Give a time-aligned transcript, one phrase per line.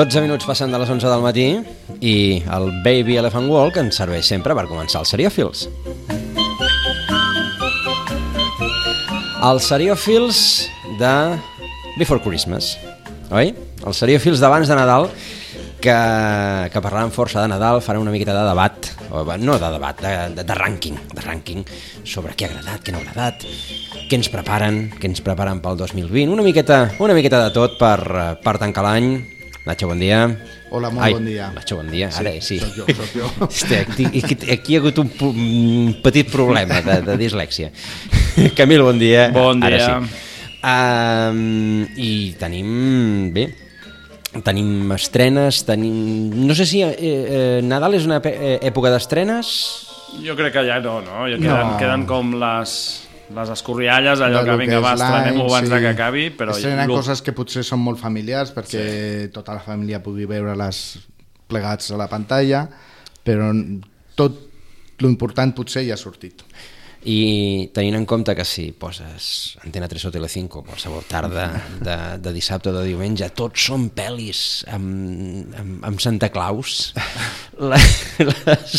[0.00, 1.42] 12 minuts passant de les 11 del matí
[2.00, 5.66] i el Baby Elephant Walk ens serveix sempre per començar els seriòfils.
[9.44, 10.38] Els seriòfils
[10.96, 11.10] de
[11.98, 12.78] Before Christmas,
[13.28, 13.52] oi?
[13.84, 15.10] Els seriòfils d'abans de Nadal
[15.84, 15.96] que,
[16.72, 20.14] que parlaran força de Nadal, faran una miqueta de debat, o, no de debat, de,
[20.38, 21.66] de, de rànquing, de rànquing
[22.08, 23.44] sobre què ha agradat, què no ha agradat,
[24.08, 28.00] què ens preparen, què ens preparen pel 2020, una miqueta, una miqueta de tot per,
[28.40, 29.39] per tancar l'any.
[29.70, 30.26] Nacho, bon dia.
[30.74, 31.46] Hola, molt Ai, bon dia.
[31.54, 32.08] Nacho, bon dia.
[32.10, 32.56] Sí, Ara sí.
[32.58, 33.28] sóc jo, sóc jo.
[33.46, 34.06] Hosti, aquí,
[34.50, 37.70] aquí, hi ha hagut un, un petit problema de, de dislèxia.
[38.58, 39.28] Camil, bon dia.
[39.30, 40.00] Bon Ara dia.
[40.02, 40.26] sí.
[40.60, 42.72] Um, I tenim...
[43.36, 43.46] Bé,
[44.42, 46.34] tenim estrenes, tenim...
[46.48, 49.54] No sé si eh, eh, Nadal és una eh, època d'estrenes...
[50.26, 51.22] Jo crec que ja no, no?
[51.30, 51.78] Ja queden, No.
[51.78, 52.72] queden com les,
[53.36, 56.54] les escorrialles, allò que vinga, va, estrenem-ho abans de que acabi, però...
[56.56, 60.80] Estrenen lo- coses que potser són molt familiars perquè tota la família pugui veure-les
[61.50, 62.64] plegats a la pantalla,
[63.26, 63.50] però
[64.18, 64.46] tot
[65.00, 66.42] l'important potser ja ha sortit.
[67.08, 71.46] I tenint en compte que si poses Antena 3 o Telecinco qualsevol tarda
[71.80, 76.90] de, de dissabte o de diumenge, tots són pel·lis amb, amb, amb Santa Claus.
[77.60, 77.76] La,
[78.20, 78.74] les,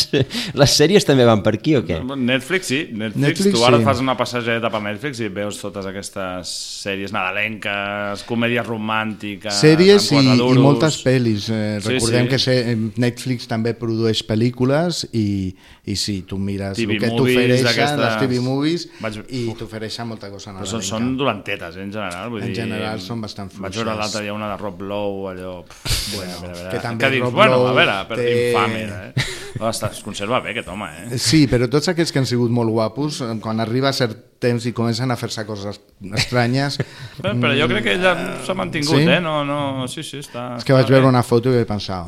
[0.58, 2.00] les sèries també van per aquí o què?
[2.18, 2.80] Netflix, sí.
[2.90, 3.86] Netflix, Netflix, tu ara sí.
[3.86, 9.54] fas una passejeta per Netflix i veus totes aquestes sèries nadalenques, comèdies romàntiques...
[9.62, 11.50] Sèries i, i moltes pel·lis.
[11.50, 12.30] Eh, Sí, recordem sí.
[12.30, 12.56] que se,
[13.02, 18.18] Netflix també produeix pel·lícules i, i sí, tu mires TV el que t'ofereixen, d'aquestes- les
[18.22, 20.88] TV movies, Vaig- i t'ofereixen molta cosa Però són, nadalenca.
[20.88, 22.30] són dolentetes, eh, en general.
[22.30, 23.98] Vull En dir, general són bastant Vaig veure fluixes.
[23.98, 25.64] l'altre dia una de Rob Lowe, allò...
[25.66, 26.70] Pff, bueno, a veure, a veure.
[26.76, 29.14] que també dius, Rob bueno, a Lowe veure, per té- infame, eh?
[29.62, 31.18] Es conserva bé aquest home, eh?
[31.20, 34.66] Sí, però tots aquests que han sigut molt guapos, eh, quan arriba a cert temps
[34.66, 35.80] i comencen a fer-se coses
[36.14, 36.78] estranyes...
[37.22, 38.14] Però, però jo crec que ella
[38.46, 39.06] s'ha mantingut, Sí?
[39.06, 39.20] eh?
[39.22, 40.56] No, no, sí, sí, està...
[40.58, 42.06] És que vaig veure una foto i vaig pensar,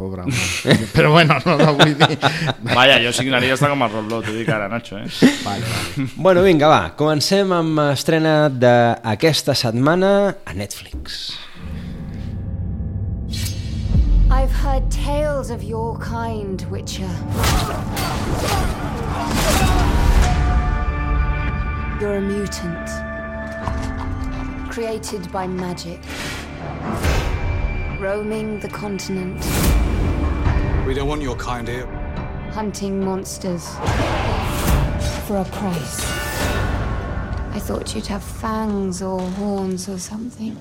[0.00, 0.34] pobre home.
[0.96, 2.16] Però bueno, no, no vull dir...
[2.72, 5.06] Vaja, jo signaria estar com el Rob Lowe, t'ho dic ara, Nacho, eh?
[5.44, 6.08] Vale, vale.
[6.16, 11.36] Bueno, vinga, va, comencem amb estrena d'aquesta setmana a Netflix.
[14.30, 17.10] I've heard tales of your kind, Witcher.
[22.00, 22.88] You're a mutant.
[24.70, 26.00] Created by magic.
[28.00, 29.44] Roaming the continent,
[30.90, 31.86] We don't want your kind here.
[32.52, 33.64] hunting monsters.
[35.28, 36.00] For a price.
[37.54, 40.56] I thought you'd have fangs or horns or something.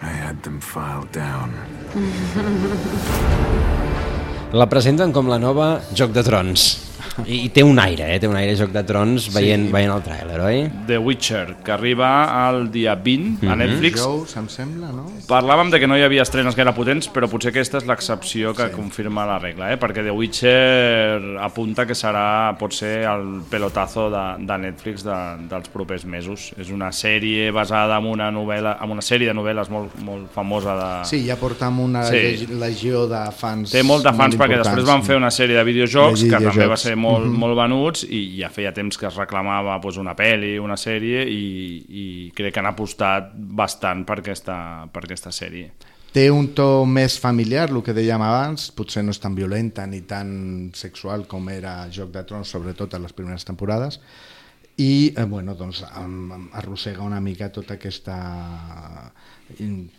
[0.00, 1.52] I had them filed down.
[4.52, 6.89] La presenten com la nova Joc de Trons.
[7.26, 8.18] I, i té un aire, eh?
[8.20, 10.60] Té un aire Joc de Trons veient, veient el tràiler, oi?
[10.86, 12.10] The Witcher, que arriba
[12.50, 13.50] el dia 20 Mhm.
[13.52, 14.00] a Netflix.
[14.02, 15.06] Jous, em sembla, no?
[15.28, 18.68] Parlàvem de que no hi havia estrenes gaire potents, però potser aquesta és l'excepció que
[18.68, 18.74] sí.
[18.74, 19.78] confirma la regla, eh?
[19.78, 25.16] perquè The Witcher apunta que serà, pot ser, el pelotazo de, de Netflix de,
[25.50, 26.50] dels propers mesos.
[26.60, 30.74] És una sèrie basada en una novel·la, en una sèrie de novel·les molt, molt famosa
[30.78, 30.90] de...
[31.10, 32.36] Sí, ja portem una Sí.
[32.38, 32.46] sí.
[32.58, 35.64] legió de fans Té molts de fans molt perquè després van fer una sèrie de
[35.64, 37.38] videojocs De que també va ser molt, mm -hmm.
[37.38, 41.84] molt venuts i ja feia temps que es reclamava pues, una pel·li, una sèrie i,
[41.88, 45.72] i crec que han apostat bastant per aquesta, per aquesta sèrie.
[46.12, 50.00] Té un to més familiar, el que dèiem abans, potser no és tan violenta ni
[50.00, 54.00] tan sexual com era Joc de Trons, sobretot a les primeres temporades,
[54.76, 55.84] i eh, bueno, doncs,
[56.52, 59.12] arrossega una mica tota aquesta
[59.58, 59.90] in-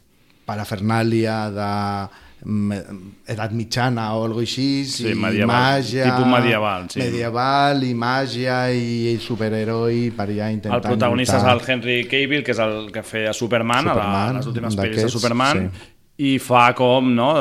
[0.45, 6.99] parafernàlia de mm, edat mitjana o alguna així, Sí, i medieval, màgia, tipus medieval, sí.
[7.03, 11.57] medieval i màgia i, i superheroi per allà intentant El protagonista és lluitar.
[11.59, 14.77] el Henry Cavill, que és el que feia Superman, a, la, Superman, a les últimes
[14.79, 15.87] pel·lis de Superman, sí.
[16.21, 17.31] I fa com, no,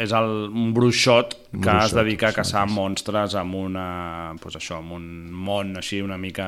[0.00, 2.72] és el, un bruixot que bruixot, es dedica a caçar sí.
[2.72, 3.86] monstres amb una,
[4.40, 5.04] pues això, amb un
[5.44, 6.46] món així una mica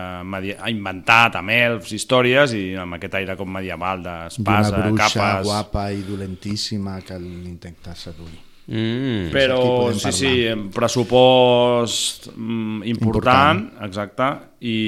[0.71, 5.45] inventat, amb elfs, històries, i amb aquest aire com medieval d'una d'espasa, bruixa capes...
[5.51, 8.41] guapa i dolentíssima que l'intenta seduir.
[8.65, 9.29] Mm.
[9.35, 10.33] Però sí, sí,
[10.73, 14.31] pressupost mm, important, important, exacte,
[14.65, 14.79] i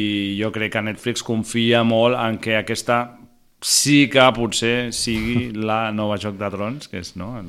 [0.40, 3.02] jo crec que Netflix confia molt en que aquesta
[3.62, 7.49] sí que potser sigui la nova Joc de Trons, que és no, el,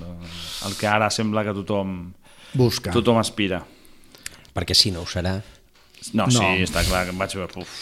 [0.67, 1.97] el que ara sembla que tothom,
[2.53, 2.93] Busca.
[2.95, 3.63] tothom aspira.
[4.55, 5.37] Perquè si no ho serà...
[6.13, 6.39] No, no, No.
[6.39, 7.61] sí, està clar que em vaig veure...
[7.61, 7.73] Uf,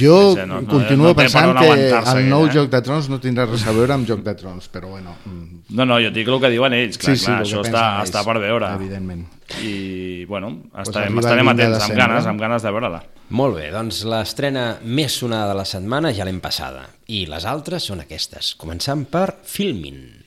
[0.00, 2.50] Jo no no- no- continuo no per pensant que el nou eh?
[2.54, 5.16] Joc de Trons no tindrà res a veure amb Joc de Trons, però bueno...
[5.24, 7.84] mm, No, no, jo dic el que diuen ells, clar, sí, sí, clar, això està,
[8.00, 8.70] ells, està per veure.
[8.74, 9.26] Evidentment.
[9.62, 13.02] I, bueno, estarem, el estarem 20 de atents, amb ganes, amb ganes de veure-la.
[13.30, 16.88] Molt bé, doncs l'estrena més sonada de la setmana ja l'hem passada.
[17.08, 20.19] I les altres són aquestes, començant per Filmin.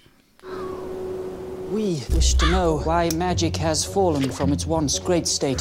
[1.74, 5.60] We wish to know why magic has fallen from its once great state.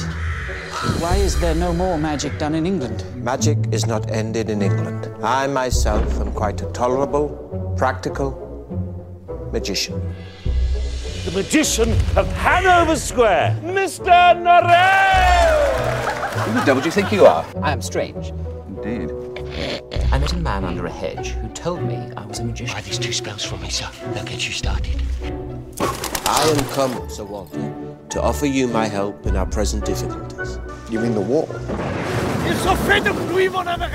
[1.01, 3.03] Why is there no more magic done in England?
[3.17, 5.09] Magic is not ended in England.
[5.23, 8.29] I myself am quite a tolerable, practical
[9.55, 10.15] magician.
[11.25, 14.37] The magician of Hanover Square, Mr.
[14.37, 15.63] Norrell!
[16.45, 17.47] Who the devil do you think you are?
[17.63, 18.35] I am strange.
[18.69, 19.11] Indeed.
[20.13, 22.75] I met a man under a hedge who told me I was a magician.
[22.75, 23.89] Try these two spells for me, sir.
[24.13, 25.01] They'll get you started.
[25.81, 27.61] I am come, Sir Walter,
[28.11, 30.59] to offer you my help in our present difficulties.
[30.91, 31.47] You mean the war?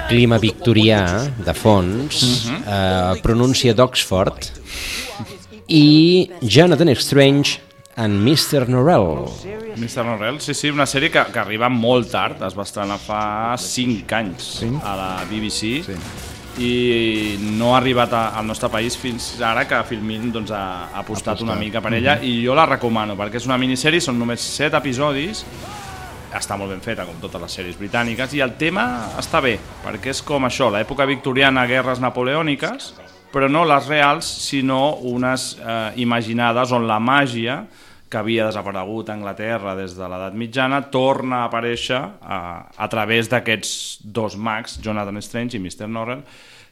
[0.07, 3.13] Clima victorià, de fons, uh -huh.
[3.15, 4.51] eh, pronúncia d'Oxford,
[5.67, 7.59] i Jonathan Strange
[7.95, 8.67] en Mr.
[8.69, 9.27] Norrell.
[9.75, 10.05] Mr.
[10.05, 14.15] Norrell, sí, sí, una sèrie que, que arriba molt tard, es va estrenar fa 5
[14.15, 14.83] anys Cinc?
[14.83, 15.93] a la BBC Sí.
[16.57, 21.01] I no ha arribat a, al nostre país fins ara que Filmin doncs, ha, ha
[21.03, 24.41] apostat una mica per ella i jo la recomano perquè és una minissèrie, són només
[24.57, 25.45] 7 episodis
[26.37, 28.83] està molt ben feta, com totes les sèries britàniques, i el tema
[29.19, 32.91] està bé, perquè és com això, l'època victoriana, guerres napoleòniques,
[33.31, 37.61] però no les reals, sinó unes eh, imaginades on la màgia
[38.09, 42.39] que havia desaparegut a Anglaterra des de l'edat mitjana, torna a aparèixer a,
[42.71, 45.89] a través d'aquests dos mags, Jonathan Strange i Mr.
[45.91, 46.23] Norrell,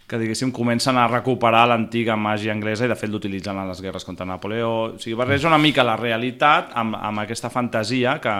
[0.06, 4.06] que diguéssim comencen a recuperar l'antiga màgia anglesa i de fet l'utilitzen a les guerres
[4.06, 4.70] contra Napoleó.
[4.94, 8.36] O sigui, barreja una mica la realitat amb, amb aquesta fantasia que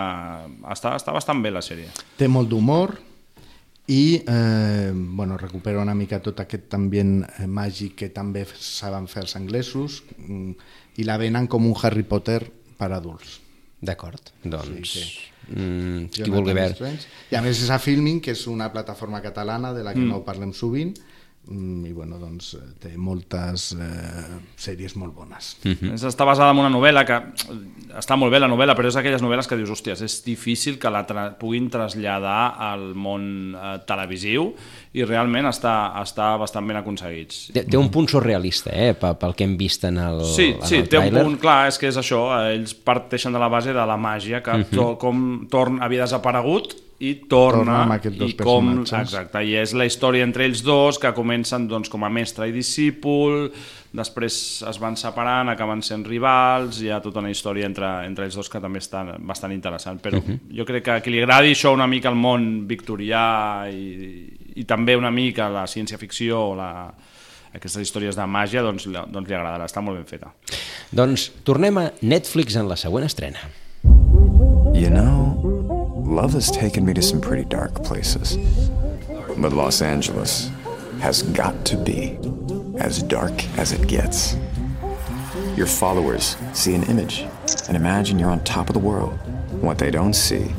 [0.72, 1.90] està, està bastant bé la sèrie.
[2.16, 2.94] Té molt d'humor
[3.90, 9.26] i eh, bueno, recupera una mica tot aquest ambient eh, màgic que també saben fer
[9.26, 10.70] els anglesos mm,
[11.02, 12.40] i la venen com un Harry Potter
[12.76, 13.40] per adults.
[13.80, 14.92] D'acord, doncs...
[14.92, 15.06] Sí,
[15.46, 16.88] Mm, qui vulgui veure.
[17.30, 20.08] I a més és a Filming, que és una plataforma catalana de la que Mm.
[20.10, 20.90] no parlem sovint,
[21.46, 25.52] i bueno, doncs eh, té moltes eh, sèries molt bones.
[25.62, 25.92] Mm.
[25.94, 27.20] Està basada en una novel·la que
[27.96, 30.90] està molt bé la novel·la, però és aquelles novel·les que dius, hòsties, és difícil que
[30.90, 34.48] la tra puguin traslladar al món eh, televisiu
[34.96, 37.52] i realment està, està bastant ben aconseguits.
[37.54, 40.80] Té, té un punt surrealista, eh, pel, que hem vist en el, Sí, en sí,
[40.82, 43.76] el té un punt clar, és que és això, eh, ells parteixen de la base
[43.76, 44.74] de la màgia, que uh -huh.
[44.74, 49.12] to, com torn havia desaparegut i torna, Torna amb aquests dos i com, personatges.
[49.12, 52.54] exacte, i és la història entre ells dos que comencen doncs, com a mestre i
[52.54, 53.50] discípul
[53.96, 54.38] després
[54.68, 58.48] es van separant, acaben sent rivals hi ha tota una història entre, entre ells dos
[58.52, 60.38] que també està bastant interessant però uh -huh.
[60.56, 64.64] jo crec que a qui li agradi això una mica el món victorià i, i
[64.64, 66.94] també una mica la ciència-ficció la,
[67.52, 70.32] aquestes històries de màgia doncs, doncs li agradarà, està molt ben feta
[70.92, 73.38] Doncs tornem a Netflix en la següent estrena.
[74.76, 75.55] You know,
[76.16, 78.38] love has taken me to some pretty dark places.
[79.36, 80.50] But Los Angeles
[80.98, 82.18] has got to be
[82.78, 84.34] as dark as it gets.
[85.56, 87.26] Your followers see an image
[87.68, 89.12] and imagine you're on top of the world.
[89.60, 90.54] What they don't see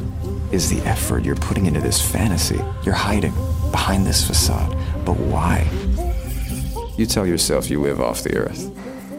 [0.51, 2.61] is the effort you're putting into this fantasy.
[2.83, 3.33] You're hiding
[3.71, 4.77] behind this facade.
[5.05, 5.67] But why?
[6.97, 8.69] You tell yourself you live off the earth.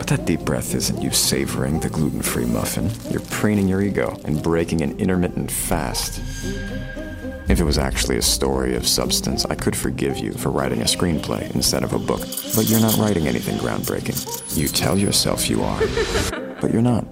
[0.09, 2.91] But that deep breath isn't you savoring the gluten free muffin.
[3.11, 6.23] You're preening your ego and breaking an intermittent fast.
[7.51, 10.85] If it was actually a story of substance, I could forgive you for writing a
[10.85, 12.21] screenplay instead of a book.
[12.57, 14.17] But you're not writing anything groundbreaking.
[14.57, 15.81] You tell yourself you are,
[16.63, 17.05] but you're not.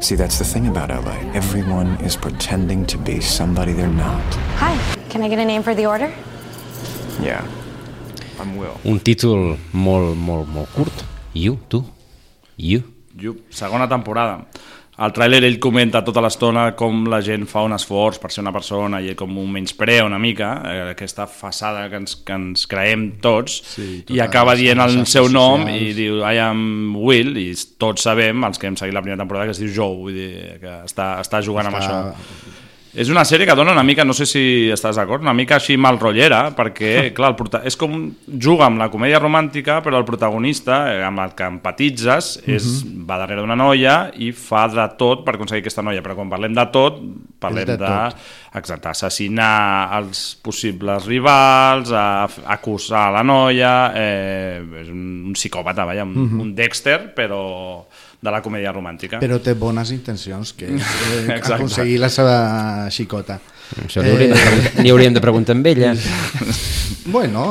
[0.00, 1.18] See, that's the thing about LA.
[1.34, 4.24] Everyone is pretending to be somebody they're not.
[4.56, 4.78] Hi,
[5.10, 6.10] can I get a name for the order?
[7.20, 7.46] Yeah.
[8.40, 8.80] I'm Will.
[8.86, 11.04] Un títol molt, molt, molt curt.
[11.34, 11.84] You, tu,
[12.62, 12.82] you.
[13.20, 14.46] Yup, segona temporada.
[15.02, 18.52] Al tràiler ell comenta tota l'estona com la gent fa un esforç per ser una
[18.52, 23.06] persona i com un menysprea una mica, eh, aquesta façada que ens, que ens creem
[23.24, 25.80] tots, Sí, i acaba dient el seu nom socials.
[25.80, 29.46] i diu I am Will, i tots sabem, els que hem seguit la primera temporada,
[29.46, 32.28] que es diu Joe, vull dir que està, està jugant amb Està- això.
[32.92, 35.78] És una sèrie que dona una mica, no sé si estàs d'acord, una mica així
[35.80, 37.94] mal rotllera, perquè, clar, el prota és com
[38.26, 43.06] juga amb la comèdia romàntica, però el protagonista, eh, amb el que empatitzes, és, Mhm.
[43.08, 46.52] va darrere d'una noia i fa de tot per aconseguir aquesta noia, però quan parlem
[46.52, 47.00] de tot,
[47.40, 48.16] parlem És de de, tot.
[48.54, 55.86] exacte, assassinar els possibles rivals, a, a acusar la noia, eh, és un, un psicòpata,
[55.86, 56.40] vaja, un, Mhm.
[56.40, 57.86] un Dexter, però
[58.22, 59.18] de la comèdia romàntica.
[59.22, 60.92] Però té bones intencions, que és
[61.26, 62.36] eh, aconseguir la seva
[62.94, 63.40] xicota.
[63.82, 65.94] Això li hauríem, de preguntar, li hauríem de preguntar amb ella.
[67.04, 67.48] Bueno...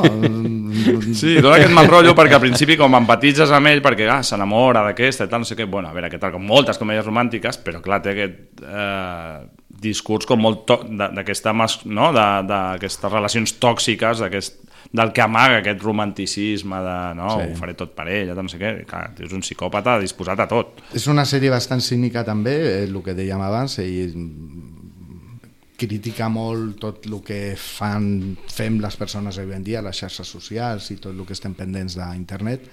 [1.12, 4.80] Sí, dona aquest mal rotllo perquè al principi com empatitzes amb ell perquè ah, s'enamora
[4.86, 7.58] d'aquesta i tal, no sé què, bueno, a veure, què tal, com moltes comèdies romàntiques,
[7.60, 9.42] però clar, té aquest eh,
[9.82, 12.08] discurs com molt d'aquesta no?
[12.16, 14.61] de- d'aquestes relacions tòxiques, d'aquest
[14.92, 17.46] del que amaga aquest romanticisme de no, Sí.
[17.52, 20.82] ho faré tot per ella, no sé què, clar, és un psicòpata disposat a tot.
[20.92, 25.40] És una sèrie bastant cínica també, eh, el que dèiem abans, mm,
[25.78, 30.90] critica molt tot el que fan, fem les persones avui en dia, les xarxes socials
[30.92, 32.68] i tot el que estem pendents d'internet,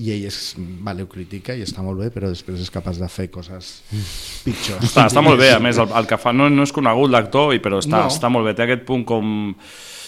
[0.00, 3.08] i ell és, vale, ho critica i està molt bé, però després és capaç de
[3.12, 3.82] fer coses
[4.44, 4.84] pitjors.
[4.86, 7.52] Està, està molt bé, a més, el, el que fa no, no és conegut l'actor,
[7.56, 8.08] i- però està, no.
[8.12, 9.54] està molt bé, té aquest punt com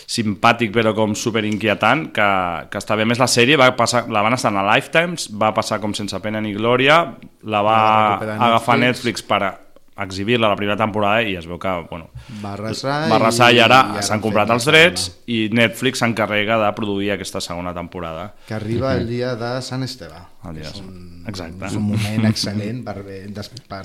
[0.07, 2.29] simpàtic però com super inquietant que,
[2.71, 3.03] que està bé.
[3.07, 6.19] A més la sèrie va passar, la van estar a Lifetimes, va passar com sense
[6.25, 7.03] pena ni glòria,
[7.45, 7.77] la va
[8.23, 9.23] La agafar Netflix.
[9.23, 9.43] Netflix per
[10.03, 12.07] exhibir-la la primera temporada i es veu que bueno,
[12.43, 15.51] Va arrasar, va arrasar i, i- ara i ara s'han han comprat els drets i
[15.53, 18.31] Netflix s'encarrega de produir aquesta segona temporada.
[18.49, 20.17] Que arriba el dia de Sant Esteve.
[20.49, 21.67] El dia és, un, Exacte.
[21.69, 22.97] és un moment excel·lent per,
[23.69, 23.83] per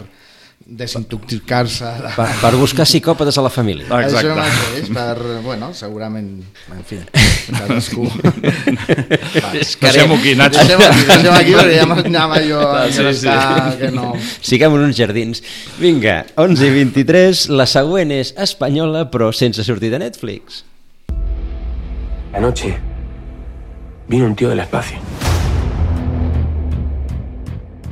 [0.68, 2.10] desintoxicar-se de...
[2.18, 3.88] Per, per buscar psicòpates a la família.
[3.88, 6.28] Això mateix, per, bueno, segurament,
[6.76, 7.00] en fi,
[7.48, 8.08] cadascú...
[9.56, 10.60] Deixem-ho aquí, Nacho.
[10.60, 13.38] Deixem-ho aquí, deixem aquí, perquè ja m'anava jo a Sí, sí.
[13.80, 14.12] que no...
[14.44, 15.44] Siguem en uns jardins.
[15.80, 20.66] Vinga, 11 i 23, la següent és espanyola, però sense sortir de Netflix.
[22.36, 22.76] Anoche
[24.08, 25.00] vino un tío del espacio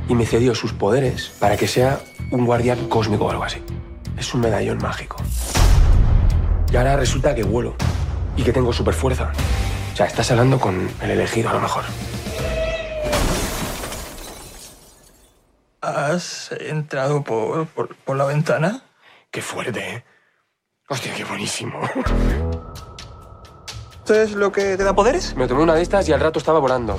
[0.08, 3.62] y me cedió sus poderes para que sea un guardián cósmico o algo así.
[4.16, 5.16] Es un medallón mágico.
[6.72, 7.76] Y ahora resulta que vuelo
[8.36, 9.32] y que tengo super fuerza.
[9.92, 11.84] O sea, estás hablando con el elegido a lo mejor.
[15.80, 18.82] ¿Has entrado por, por, por la ventana?
[19.30, 20.04] Qué fuerte, ¿eh?
[20.88, 21.80] Hostia, qué buenísimo.
[23.98, 25.34] ¿Esto es lo que te da poderes?
[25.36, 26.96] Me tomé una de estas y al rato estaba volando.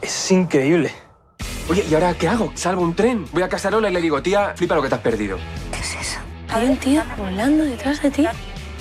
[0.00, 0.92] Es increíble.
[1.70, 2.50] Oye, ¿y ahora qué hago?
[2.56, 3.26] Salvo un tren.
[3.30, 5.38] Voy a Casarola y le digo, tía, flipa lo que te has perdido.
[6.48, 8.26] Hay un tío volando detrás de ti.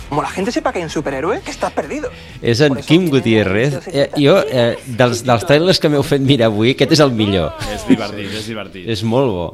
[0.09, 2.09] Como la gente sepa que hay un superhéroe, que estás perdido.
[2.41, 3.75] És en Quim Gutiérrez.
[3.93, 7.53] Eh, jo, eh, dels, dels trailers que m'heu fet mirar avui, aquest és el millor.
[7.69, 8.87] És divertit, és divertit.
[8.89, 9.45] És molt bo.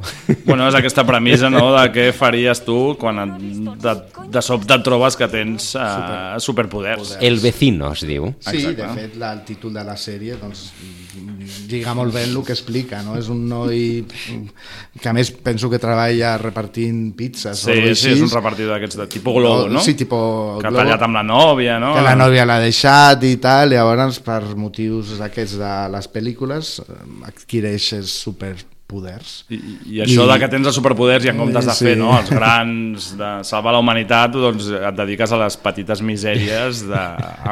[0.45, 3.35] Bueno, és aquesta premissa, no?, de què faries tu quan et,
[3.83, 3.95] de,
[4.31, 7.17] de sobte et trobes que tens uh, superpoders.
[7.19, 8.31] El vecino, es diu.
[8.47, 10.69] Sí, de fet, la, el títol de la sèrie doncs,
[11.69, 13.15] lliga molt bé el que explica, no?
[13.19, 14.03] És un noi
[15.01, 18.99] que a més penso que treballa repartint pizzas o Sí, sí, és un repartidor d'aquests
[19.01, 19.83] de tipus globo, no?
[19.83, 20.19] Sí, tipo
[20.61, 21.93] Que ha tallat amb la nòvia, no?
[21.97, 26.77] que la nòvia l'ha deixat i tal, llavors per motius d'aquests de les pel·lícules
[27.31, 28.15] adquireixes
[28.89, 29.45] superpoders.
[29.49, 29.57] I,
[29.97, 31.85] I això de que tens els superpoders i en comptes de Sí.
[31.85, 36.83] fer no, els grans, de salvar la humanitat, doncs et dediques a les petites misèries
[36.87, 37.01] de...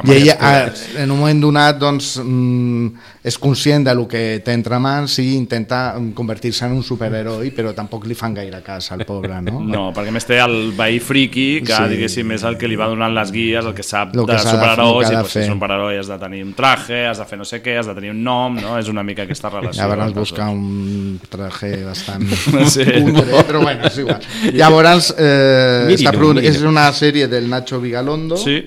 [0.03, 0.83] I ella, poders.
[0.95, 2.87] eh, en un moment donat, doncs, mm,
[3.23, 7.51] és conscient de lo que té entre mans i intenta mm, convertir-se en un superheroi,
[7.55, 9.59] però tampoc li fan gaire cas al pobre, no?
[9.61, 11.89] No, perquè a més té el veí friqui, que Sí.
[11.95, 14.37] diguéssim és el que li va donant les guies, el que sap Lo que de
[14.43, 17.05] de- superherois, que i de doncs, si és un superheroi has de tenir un traje,
[17.07, 18.77] has de fer no sé què, has de tenir un nom, no?
[18.77, 19.81] És una mica aquesta relació.
[19.81, 22.23] Llavors busca un traje bastant
[22.67, 22.83] Sí.
[22.85, 24.21] cutre, però bueno, és igual.
[24.53, 26.47] Llavors, eh, Miri-lo, està miri-lo.
[26.49, 28.61] és una sèrie del Nacho Vigalondo, Sí.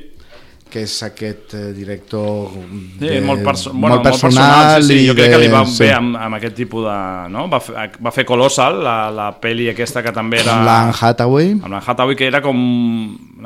[0.68, 5.06] que és aquest eh, director Sí, de, molt, perso bueno, molt personal, sí, sí.
[5.06, 5.84] Jo crec de- que li va sí.
[5.84, 6.96] bé amb, amb aquest tipus de...
[7.30, 7.46] No?
[7.48, 10.56] Va, fer, va fer Colossal, la, la pel·li aquesta que també era...
[10.58, 12.58] amb l'Anne Hathaway amb la Hathaway, que era com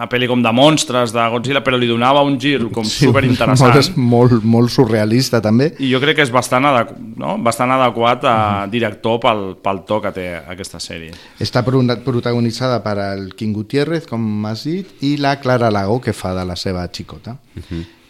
[0.01, 3.93] una pel·li com de monstres de Godzilla, però li donava un gir com sí, superinteressant.
[4.01, 7.37] molt, molt, molt surrealista també I jo crec que és bastant, adequ no?
[7.45, 8.37] bastant adequat a
[8.73, 11.13] director pel, pel to que té aquesta sèrie.
[11.39, 16.13] està pro- protagonitzada per el King Gutiérrez com has dit i la Clara Lago que
[16.17, 17.37] fa de la seva xicota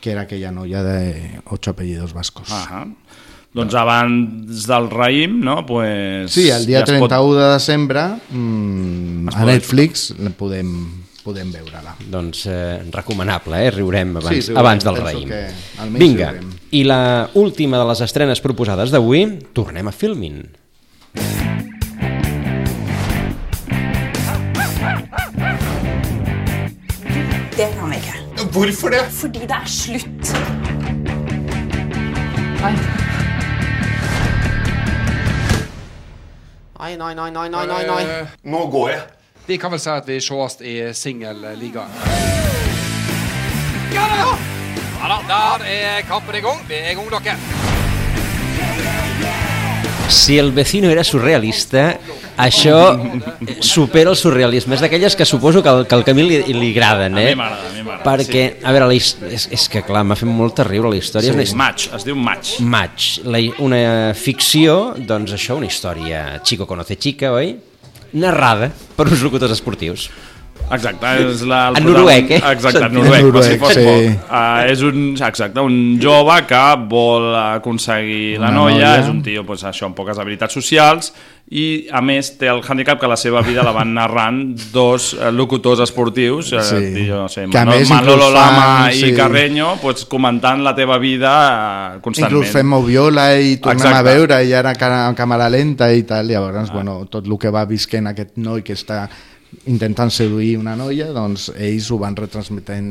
[0.01, 2.87] que era aquella noia de ocho apellidos vascos Ah
[3.53, 5.67] doncs abans del raïm, no?
[5.67, 11.00] Pues Sí, el dia ja es pot- 31 de desembre mm, Es a Netflix podem,
[11.25, 11.95] podem veure-la.
[12.11, 13.71] Doncs eh, recomanable, eh?
[13.75, 15.29] Riurem abans, Sí, riurem, abans del raïm.
[15.29, 16.51] que Vinga, riurem.
[16.73, 17.01] i la
[17.35, 20.43] última de les estrenes proposades d'avui, tornem a Filmin.
[27.57, 28.45] Det kan vi ikke.
[28.53, 29.01] Hvorfor det?
[29.11, 30.33] Fordi det er slutt.
[36.81, 38.05] Nei, nei, nei, nei, nei, nei, nei.
[38.45, 39.01] Nå går jeg.
[39.51, 41.91] Vi kan vel si at vi sees i singelligaen.
[43.91, 44.27] Ja da!
[45.01, 46.61] Ja da, der er kampen i gang.
[46.69, 47.35] Vi er i gang, dere.
[50.11, 51.97] Si el vecino era surrealista,
[52.39, 52.77] això
[53.63, 54.75] supera el surrealisme.
[54.79, 57.33] És d'aquelles que suposo que al, que al Camil li, li agraden, A eh?
[57.33, 60.31] mi m'agrada, a mi m'agrada, Perquè, a veure, la, és, és que clar, m'ha fet
[60.31, 61.31] molt terrible la història.
[61.31, 62.55] És una Sí, his- Match, es diu Match.
[62.63, 63.83] Match, la, una
[64.15, 67.57] ficció, doncs això, una història chico conoce chica, oi?
[68.13, 70.09] Narrada per uns locutors esportius.
[70.71, 71.61] Exacte, és la...
[71.71, 72.41] el En noruec, eh?
[72.53, 73.85] Exacte, en En noruec, noruec, per si fos sí.
[73.87, 74.31] poc.
[74.31, 78.95] Uh, és un, exacte, un jove que vol aconseguir la noia, noia.
[79.03, 81.13] és un tio pues, això, amb poques habilitats socials
[81.51, 85.33] i a més té el handicap que la seva vida la van narrant dos eh,
[85.35, 86.93] locutors esportius, eh, Sí.
[86.95, 89.13] tio, no sé, Que a Manolo, més Manolo inclús Lama fan, i sí.
[89.17, 91.33] Carreño pues, comentant la teva vida
[91.97, 92.37] eh, constantment.
[92.45, 93.99] Inclús fem Moviola i tornem Exacte.
[93.99, 94.77] a veure i ara
[95.09, 98.79] en càmera lenta i tal, llavors, bueno, tot el que va visquent aquest noi que
[98.79, 99.09] està
[99.67, 102.91] intentant seduir una noia, doncs ells ho van retransmetent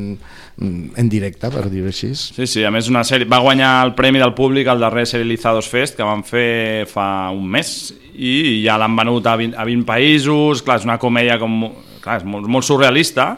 [0.58, 2.12] mm, en directe, per dir-ho així.
[2.18, 5.70] Sí, sí, a més una sèrie, va guanyar el Premi del Públic al darrer Serializados
[5.72, 7.74] Fest que van fer fa un mes
[8.14, 11.62] i ja l'han venut a 20, a 20 països, clar, és una comèdia com,
[12.04, 13.34] clar, és molt, molt surrealista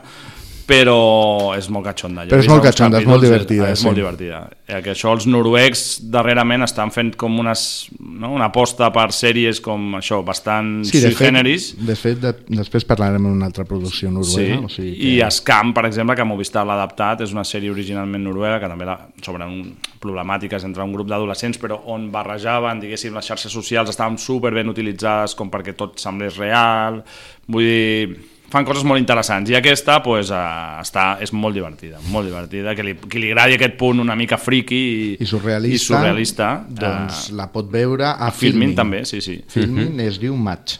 [0.71, 2.23] però és molt catxonda.
[2.25, 3.87] Jo Però és molt catxonda, és molt divertida, És, és sí.
[3.89, 4.41] molt divertida.
[4.71, 7.63] Eh, que això els noruecs darrerament estan fent com unes,
[7.99, 8.31] no?
[8.37, 11.69] una aposta per sèries com això, bastant Sí, de sui fet, generis.
[11.77, 14.59] de fet de, després parlarem en una altra producció Sí, noruega.
[14.65, 18.59] o sigui i Scam, per exemple, que Movistar l'ha adaptat, és una sèrie originalment noruega
[18.59, 23.27] que també la, sobre un, problemàtiques entre un grup d'adolescents, però on barrejaven, diguéssim, les
[23.27, 27.03] xarxes socials estaven super ben utilitzades com perquè tot semblés real,
[27.51, 28.17] vull dir,
[28.51, 32.85] fan coses molt interessants i aquesta pues, uh, està, és molt divertida molt divertida, que
[32.85, 37.27] li, que li agradi aquest punt una mica friki i, i surrealista, i surrealista doncs
[37.29, 40.79] eh, la pot veure a, a Filmin també, sí, sí Filmin es diu Match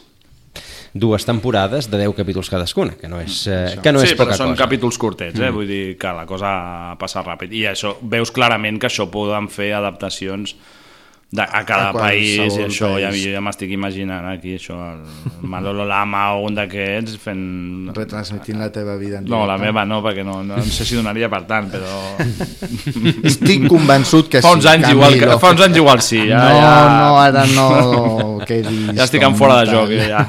[0.92, 4.34] Dues temporades de 10 capítols cadascuna, que no és, eh, que no sí, és poca
[4.34, 4.60] però són cosa.
[4.60, 5.48] capítols curtets, eh?
[5.48, 5.54] Mm.
[5.56, 6.50] vull dir que la cosa
[7.00, 7.54] passa ràpid.
[7.56, 10.52] I això, veus clarament que això poden fer adaptacions
[11.32, 13.22] de, a cada A país i això, ja, país.
[13.24, 17.88] jo ja m'estic imaginant aquí això, el Manolo Lama o un d'aquests fent...
[17.96, 20.98] retransmitint la teva vida en No, la meva no, perquè no, no, no sé si
[20.98, 21.88] donaria per tant, però...
[23.32, 25.40] Estic convençut que fa uns sí, anys igual, que, Camilo.
[25.40, 26.20] fa uns anys igual sí.
[26.28, 26.76] Ja, no, ja...
[27.00, 27.66] no, ara no
[28.44, 30.26] quedis Ja estic en fora de joc, ja.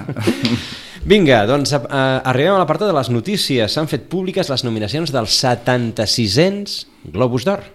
[1.11, 1.83] Vinga, doncs uh,
[2.23, 3.73] arribem a la part de les notícies.
[3.75, 7.67] S'han fet públiques les nominacions dels 76ens Globus d'Or.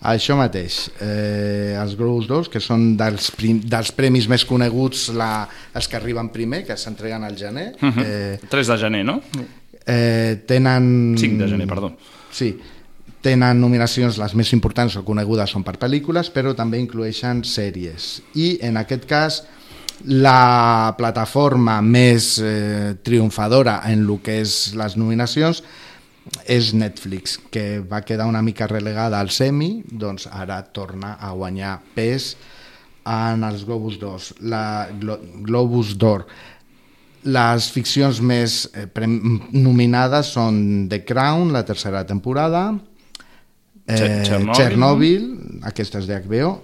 [0.00, 5.46] Això mateix, eh, els Globus d'Or, que són dels, prim, dels premis més coneguts, la,
[5.76, 8.04] els que arriben primer, que s'entreguen al gener, Uh -huh.
[8.06, 9.20] eh, 3 de gener, no?
[9.86, 11.14] eh, tenen...
[11.18, 11.96] 5 de gener, perdó.
[12.30, 12.58] Sí,
[13.20, 18.22] tenen nominacions, les més importants o conegudes són per pel·lícules, però també inclueixen sèries.
[18.34, 19.44] I en aquest cas,
[20.04, 25.62] la plataforma més eh, triomfadora en el que és les nominacions
[26.44, 31.78] és Netflix, que va quedar una mica relegada al semi, doncs ara torna a guanyar
[31.94, 32.34] pes
[33.08, 34.22] en els Globus d'Or.
[34.40, 36.26] La Glo Globus d'Or.
[37.30, 38.86] Les ficcions més eh,
[39.52, 42.70] nominades són The Crown, la tercera temporada,
[43.84, 45.26] eh, Chernobyl, Chernobyl,
[45.68, 46.54] aquesta és de HBO,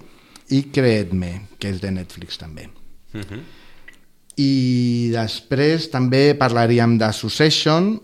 [0.57, 2.71] i Creedme, que és de Netflix també.
[3.13, 3.43] Uh -huh.
[4.37, 8.01] I després també parlaríem de Succession,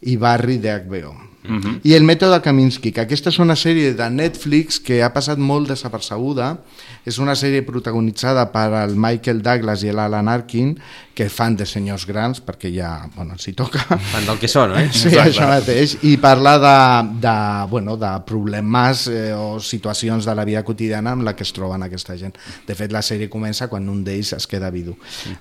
[0.00, 1.25] i Barry de HBO.
[1.48, 1.80] Uh -huh.
[1.82, 5.68] I el mètode Kaminsky, que aquesta és una sèrie de Netflix que ha passat molt
[5.68, 6.58] desapercebuda,
[7.04, 10.76] és una sèrie protagonitzada per el Michael Douglas i l'Alan Arkin,
[11.14, 13.78] que fan de senyors grans, perquè ja, bueno, s'hi toca.
[13.96, 14.88] Fan del que són, eh?
[14.96, 15.96] Sí, això mateix.
[16.02, 16.74] I parla de,
[17.22, 17.36] de,
[17.70, 21.82] bueno, de problemes eh, o situacions de la vida quotidiana amb la que es troben
[21.86, 22.34] aquesta gent.
[22.66, 24.96] De fet, la sèrie comença quan un d'ells es queda vidu.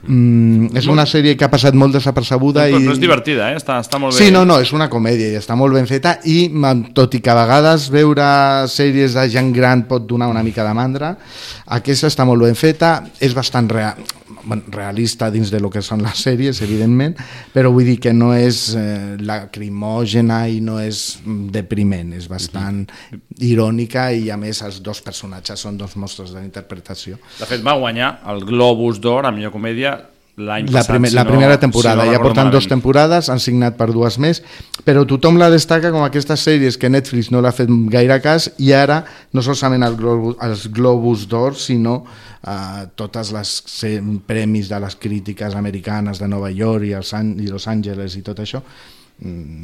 [0.08, 2.86] Mm, és una sèrie que ha passat molt desapercebuda Però, i...
[2.86, 3.60] però és divertida, eh?
[3.60, 4.22] està, està molt bé.
[4.22, 5.95] Sí, no, no, és una comèdia i està molt ben feta
[6.26, 8.26] i ma- tot i que a vegades veure
[8.72, 11.16] sèries de gent gran pot donar una mica de mandra,
[11.78, 14.02] aquesta està molt ben feta, és bastant real,
[14.70, 17.16] realista dins de lo que són les sèries, evidentment,
[17.54, 22.84] però vull dir que no és eh, lacrimògena i no és mm, depriment, és bastant
[23.42, 27.18] irònica i a més els dos personatges són dos mostres de l'interpretació.
[27.40, 29.98] De fet, va guanyar el Globus d'Or a millor comèdia
[30.38, 30.92] l'any La, passat.
[30.92, 32.68] primer, si la no- primera temporada, si no ja porten malament.
[32.70, 34.42] temporades, han signat per dues més,
[34.84, 38.74] però tothom la destaca com aquestes sèries que Netflix no l'ha fet gaire cas i
[38.74, 43.64] ara no solament el Globus, els Globus d'Or, sinó uh, totes les
[44.28, 48.40] premis de les crítiques americanes de Nova York i, els, i Los Angeles i tot
[48.44, 48.62] això,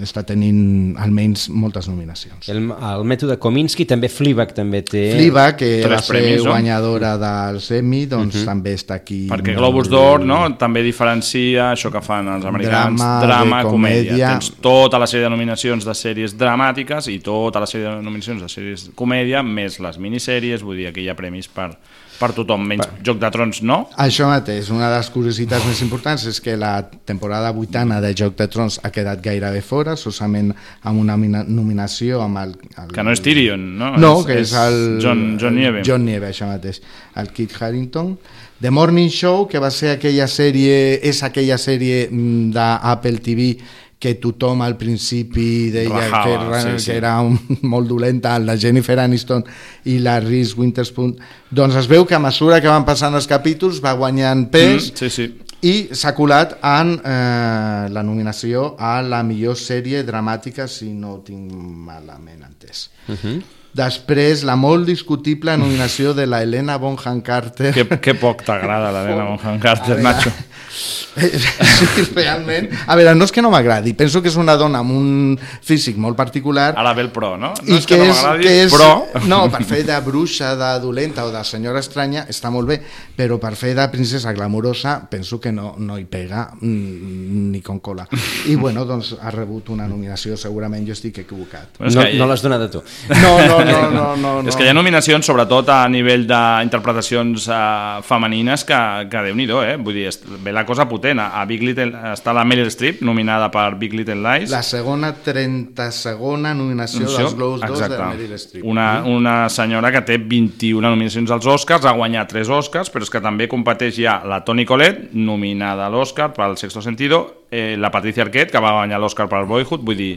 [0.01, 2.47] està tenint almenys moltes nominacions.
[2.49, 5.01] El, el mètode Kominsky, també Fleabag també té...
[5.17, 6.51] Fliba, que Tres va ser premis, no?
[6.53, 8.45] guanyadora del Semi, doncs Mhm.
[8.47, 9.27] també està aquí.
[9.27, 14.11] Perquè Globus d'Or no, també diferencia això que fan els americans, Drama, drama, comèdia.
[14.13, 14.29] comèdia.
[14.37, 18.41] Tens tota la sèrie de nominacions de sèries dramàtiques i tota la sèrie de nominacions
[18.41, 21.73] de sèries comèdia, més les minissèries, vull dir, aquí hi ha premis per,
[22.21, 23.79] per tothom, menys Joc de Trons no.
[23.99, 26.75] Això mateix, una de les curiositats més importants és que la
[27.10, 30.53] temporada vuitana de Joc de Trons ha quedat gairebé fora, solament
[30.86, 32.93] amb una mina- nominació amb el, el...
[32.93, 33.95] Que no és Tyrion, no?
[33.97, 34.79] No, És- que és, és el...
[35.01, 35.81] John- John Nieve.
[35.88, 36.79] John Nieve, això mateix.
[37.17, 38.15] El Kit Harington.
[38.62, 43.55] The Morning Show, que va ser aquella sèrie, és aquella sèrie mm, d'Apple TV
[44.01, 46.89] que tothom al principi deia Rajava, que, era, sí, sí.
[46.89, 47.37] que era un,
[47.73, 49.45] molt dolenta, la Jennifer Aniston
[49.85, 51.13] i la Reese Witherspoon.
[51.53, 54.97] Doncs es veu que a mesura que van passant els capítols va guanyant pes Mm,
[54.97, 55.25] sí, sí.
[55.61, 61.21] i s'ha colat en eh, la nominació a la millor sèrie dramàtica, si no ho
[61.25, 62.89] tinc malament entès.
[63.07, 63.41] Uh -huh.
[63.73, 67.71] Després, la molt discutible nominació de la Helena Bonham Carter.
[67.75, 70.31] Que, que poc t'agrada l'Helena Bonham Carter, A veure, Nacho.
[70.71, 72.69] Sí, realment.
[72.88, 75.34] A veure, no és que no m'agradi, penso que és una dona amb un
[75.67, 77.49] físic molt particular Ara ve el pro, no?
[77.65, 79.25] No i és que, no m'agradi, que és, però...
[79.27, 82.77] No, per fer de bruixa, de dolenta o de senyora estranya està molt bé,
[83.17, 87.81] però per fer de princesa glamurosa penso que no, no hi pega mm, ni con
[87.84, 88.07] cola.
[88.47, 91.81] I bueno, doncs ha rebut una nominació, segurament jo estic equivocat.
[91.84, 92.86] No, que- no l'has donat a tu.
[93.19, 94.50] No, no, no, no, no, no.
[94.50, 98.80] És que hi ha nominacions, sobretot a nivell d'interpretacions uh, femenines, que,
[99.12, 99.78] que déu-n'hi-do, eh?
[99.82, 100.10] Vull dir,
[100.43, 101.21] ve la cosa potent.
[101.21, 104.52] A Big Little, està la Meryl Streep, nominada per Big Little Lies.
[104.54, 108.10] La segona, 30 segona nominació Nominació, dels Globus d'Or de exacte.
[108.15, 108.65] Meryl Streep.
[108.67, 113.12] Una, una senyora que té 21 nominacions als Oscars, ha guanyat 3 Oscars, però és
[113.13, 117.91] que també competeix ja la Toni Collette, nominada a l'Oscar pel Sexto Sentido, eh, la
[117.91, 120.15] Patricia Arquette, que va guanyar l'Oscar per Boyhood, vull dir...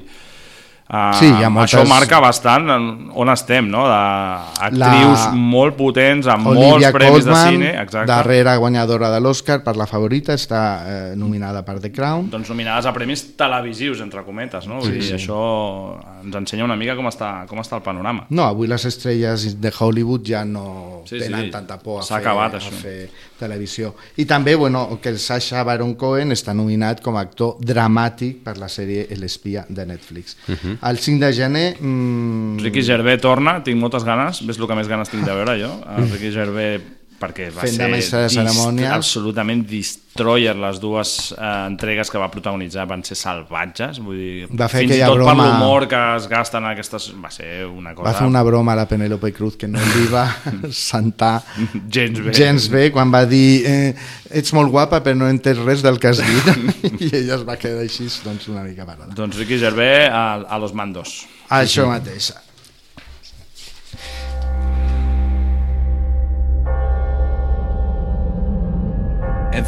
[0.86, 3.86] Uh, Sí, hi ha moltes- Això marca bastant on estem, no?
[3.88, 7.70] D'actrius La- molt potents, amb Olivia molts premis Colman, de cine.
[7.82, 8.06] Exacte.
[8.10, 12.28] darrera guanyadora de l'Oscar per La Favorita, està eh, nominada per The Crown.
[12.30, 14.74] Doncs nominades a premis televisius, entre cometes, no?
[14.80, 15.14] Vull Sí, dir, sí.
[15.14, 18.26] això ens ensenya una mica com està, com està el panorama.
[18.30, 21.50] No, avui les estrelles de Hollywood ja no Sí, tenen sí.
[21.50, 23.94] tanta por a fer, acabat, a fer televisió.
[24.16, 28.56] I també, bueno, que el Sacha Baron Cohen està nominat com a actor dramàtic per
[28.58, 30.36] la sèrie L'espia de Netflix.
[30.48, 30.78] Mhm.
[30.84, 31.68] El 5 de gener...
[31.80, 35.56] Mm, Ricky Gervais torna, tinc moltes ganes, ves el que més ganes tinc de veure
[35.56, 36.84] jo, el Ricky Gervais
[37.20, 38.90] perquè va Fent de ser mestre de dist- cerimònies.
[38.92, 44.68] absolutament destroyer les dues eh, entregues que va protagonitzar van ser salvatges vull dir, Va
[44.68, 48.10] fer fins i tot per broma- l'humor que es gasten aquestes va ser una cosa
[48.10, 50.26] Va fer una broma a la Penélope Cruz que no li va
[50.70, 51.42] sentar
[51.88, 52.32] Gens bé.
[52.34, 53.94] gens bé quan va dir eh,
[54.30, 56.50] ets molt guapa però no entès res del que has dit
[57.06, 59.12] i ella es va quedar així doncs una mica parada.
[59.14, 62.32] doncs Ricky Gervais a, a los mandos Això mateix.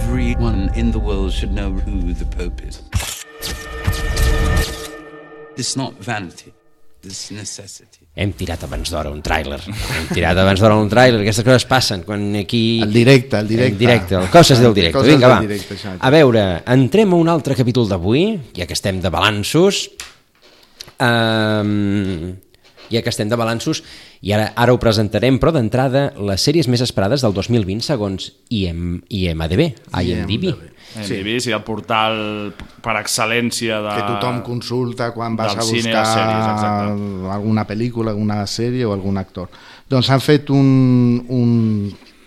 [0.07, 2.79] Everyone in the world should know who the Pope is.
[5.57, 6.53] It's not vanity,
[7.03, 8.07] it's necessity.
[8.15, 9.59] Hem tirat abans d'hora un tràiler.
[9.67, 11.25] Hem tirat abans d'hora un tràiler.
[11.25, 12.79] Aquestes coses passen quan aquí...
[12.87, 13.73] El directe, el directe.
[13.75, 15.01] El directe, el coses del directe.
[15.01, 15.41] Coses Vinga, del va.
[15.43, 15.99] directe.
[15.99, 16.45] A veure,
[16.77, 19.89] entrem a un altre capítol d'avui, ja que estem de balanços.
[21.03, 22.31] Um,
[22.91, 23.83] ja que estem de balanços,
[24.23, 29.03] i ara, ara ho presentarem, però d'entrada, les sèries més esperades del 2020 segons IM,
[29.09, 30.49] IMDB, IMDb.
[30.97, 31.53] IMDb, sí.
[31.53, 32.17] el portal
[32.83, 33.95] per excel·lència de...
[33.99, 37.31] que tothom consulta quan vas a cine buscar les sèries, exacte.
[37.37, 39.51] alguna pel·lícula, alguna sèrie o algun actor.
[39.91, 41.51] Doncs han fet un, un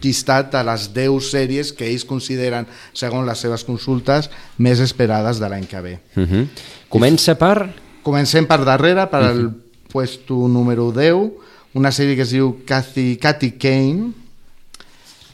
[0.03, 5.49] llistat de les 10 sèries que ells consideren, segons les seves consultes, més esperades de
[5.51, 5.99] l'any que ve.
[6.15, 6.47] Uh -huh.
[6.89, 7.87] Comença per...
[8.01, 9.51] Comencem per darrere, per el
[9.91, 11.31] puesto número 10,
[11.79, 14.11] una sèrie que es diu Cathy, Cathy Kane,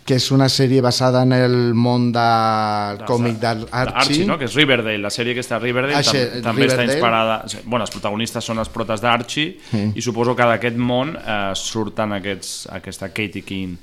[0.05, 3.69] que és una sèrie basada en el món del còmic d'Archie.
[3.73, 4.35] Archie, no?
[4.37, 6.93] que és Riverdale, la sèrie que està a Riverdale, Ah, sí, tam també està Riverdale.
[6.93, 7.37] inspirada...
[7.65, 9.81] Bueno, els protagonistes són els protes d'Archie Sí.
[9.97, 13.77] i suposo que d'aquest món eh, surten aquests, aquesta Katie Keane.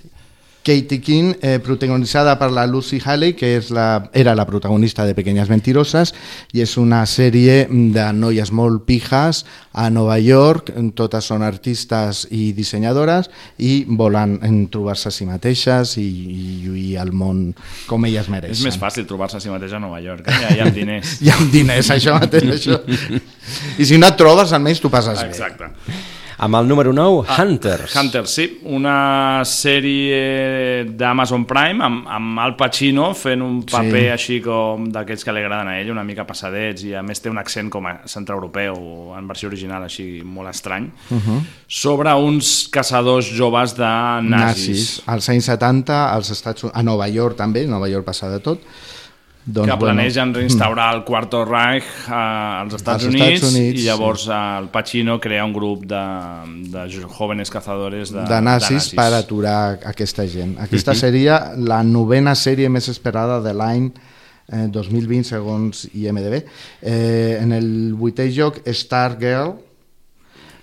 [0.62, 5.14] Katie King, eh, protagonitzada per la Lucy Haley, que és la, era la protagonista de
[5.14, 6.14] Pequeñas Mentiroses,
[6.55, 12.53] i és una sèrie de noies molt pijas a Nova York, totes són artistes i
[12.55, 17.44] dissenyadores, i volen en trobar-se a si mateixes i, i lluir al món
[17.90, 18.62] com elles mereixen.
[18.62, 20.40] És més fàcil trobar-se a si mateix a Nova York, eh?
[20.46, 21.18] ja, hi ha diners.
[21.22, 22.81] Hi ha diners, això mateix, això.
[23.83, 25.31] I si no et trobes, almenys tu passes bé.
[25.31, 25.70] Exacte.
[26.42, 27.92] Amb el número 9, Hunters.
[27.94, 34.09] Hunters, sí, una sèrie d'Amazon Prime amb, amb Al Pacino fent un paper Sí.
[34.11, 37.31] així com d'aquells que li agraden a ell, una mica passadets i a més té
[37.31, 38.74] un accent com a centreeuropeu
[39.16, 41.40] en versió original així molt estrany Uh -huh.
[41.68, 45.02] sobre uns caçadors joves de nazis, nazis.
[45.07, 48.59] Als anys 70, als Estats Units, a Nova York també, Nova York passa de tot.
[49.44, 53.81] Doncs, que planegen bueno, reinstaurar el Quarto Reich eh, als Estats, Als Units, Estats Units,
[53.81, 56.02] i llavors eh, el Pacino crea un grup de,
[56.70, 60.55] de jo- jóvenes cazadores de, de nazis, per aturar aquesta gent.
[60.62, 66.44] Aquesta seria la novena sèrie més esperada de l'any eh, 2020 segons IMDB.
[66.81, 69.57] Eh, en el vuitè lloc, Stargirl,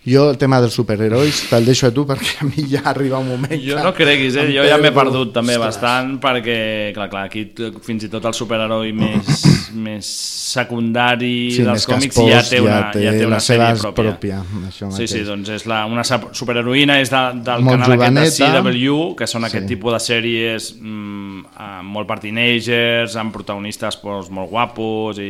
[0.09, 3.27] Jo el tema dels superherois te'l deixo a tu perquè a mi ja arriba un
[3.29, 4.47] moment Jo no creguis, eh?
[4.55, 5.65] jo ja m'he perdut també Ostres.
[5.79, 6.57] bastant perquè,
[6.95, 7.43] clar, clar, aquí
[7.85, 9.43] fins i tot el superheroi més,
[9.87, 10.07] més
[10.53, 13.69] secundari Sí, dels més còmics caspós, ja té una, ja té ja té una sèrie
[13.81, 14.03] pròpia.
[14.03, 18.39] pròpia, això sí, sí, doncs és la, una superheroïna és de, del Molt canal aquest
[18.39, 18.49] de.
[18.63, 19.73] CW, que són aquest Sí.
[19.75, 25.29] tipus de sèries mm, eh, molt per teenagers, amb protagonistes pues, molt guapos i,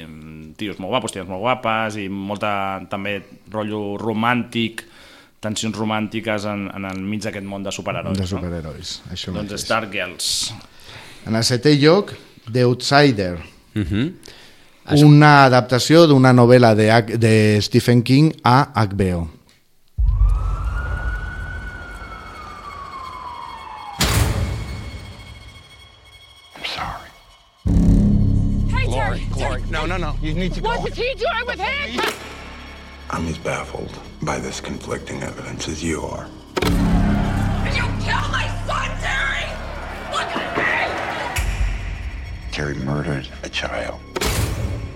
[0.00, 0.04] i
[0.60, 2.52] tios molt guapos, ties molt guapes i molta
[2.92, 3.16] també
[3.52, 4.84] rotllo romàntic
[5.40, 8.18] tensions romàntiques en, en el mig d'aquest món de superherois.
[8.20, 9.12] De superherois, no?
[9.14, 9.62] això Doncs mateix.
[9.64, 10.26] Stargirls.
[11.26, 12.12] En el setè lloc,
[12.52, 13.38] The Outsider.
[13.74, 14.12] Uh -huh.
[15.06, 19.28] Una adaptació d'una novel·la de, H- de Stephen King a HBO.
[30.00, 30.18] No, no, no.
[30.22, 32.00] You need to What is he doing with him?
[33.10, 36.26] I'm as baffled by this conflicting evidence as you are.
[37.64, 39.44] Did you kill my son, Terry?
[40.10, 42.52] Look at me!
[42.52, 44.00] Terry murdered a child.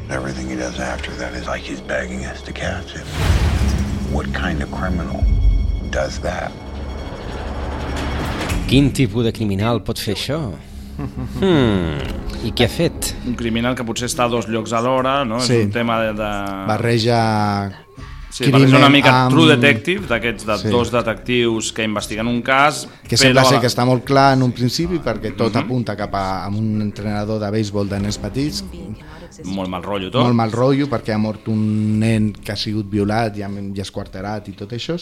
[0.08, 3.06] Everything he does after that is like he's begging us to catch him.
[4.10, 5.22] What kind of criminal
[5.90, 6.50] does that?
[8.68, 10.56] Quin tipus de criminal pot fer això?
[10.96, 11.98] Hmm.
[12.44, 13.14] I què ha fet?
[13.26, 15.40] Un criminal que potser està a dos llocs alhora, no?
[15.40, 15.57] Sí.
[15.61, 16.12] És un tema de...
[16.18, 16.30] de...
[16.68, 17.20] Barreja
[18.35, 20.68] Sí, barreja una mica amb- True Detective, d'aquests de Sí.
[20.72, 23.50] dos detectius que investiguen un cas, que sembla però...
[23.52, 26.83] ser que està molt clar en un principi perquè tot apunta cap a, a un
[26.83, 28.64] entrenador de béisbol de nens petits
[29.44, 30.22] Molt mal rotllo tot.
[30.22, 31.62] molt mal rotllo perquè ha mort un
[32.00, 34.98] nen que ha sigut violat i, ha- i esquarterat i tot això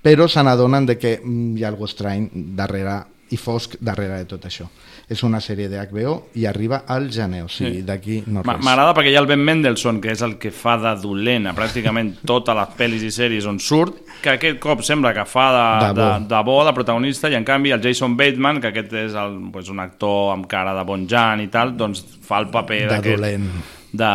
[0.00, 4.30] però se n'adonen de que mm, hi ha algo estrany darrere i fosc darrere de
[4.32, 4.64] tot això
[5.10, 7.82] és una sèrie de HBO i arriba al gener o sigui, Sí.
[7.82, 10.76] d'aquí no res M'agrada perquè hi ha el Ben Mendelssohn, que és el que fa
[10.78, 15.12] de dolent a pràcticament totes les pel·lis i sèries on surt, que aquest cop sembla
[15.16, 16.28] que fa de, De de, bo.
[16.34, 19.68] de bo, de protagonista, i en canvi el Jason Bateman, que aquest és el, pues,
[19.68, 23.16] un actor amb cara de bon jan i tal, doncs fa el paper De d'aquest
[23.18, 23.50] dolent.
[23.92, 24.08] De,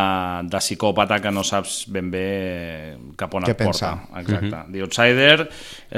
[0.50, 3.90] de psicòpata que no saps ben bé cap on Què et porta.
[3.92, 4.22] pensar.
[4.22, 4.56] Exacte.
[4.56, 4.72] Mhm.
[4.74, 5.50] The Outsider,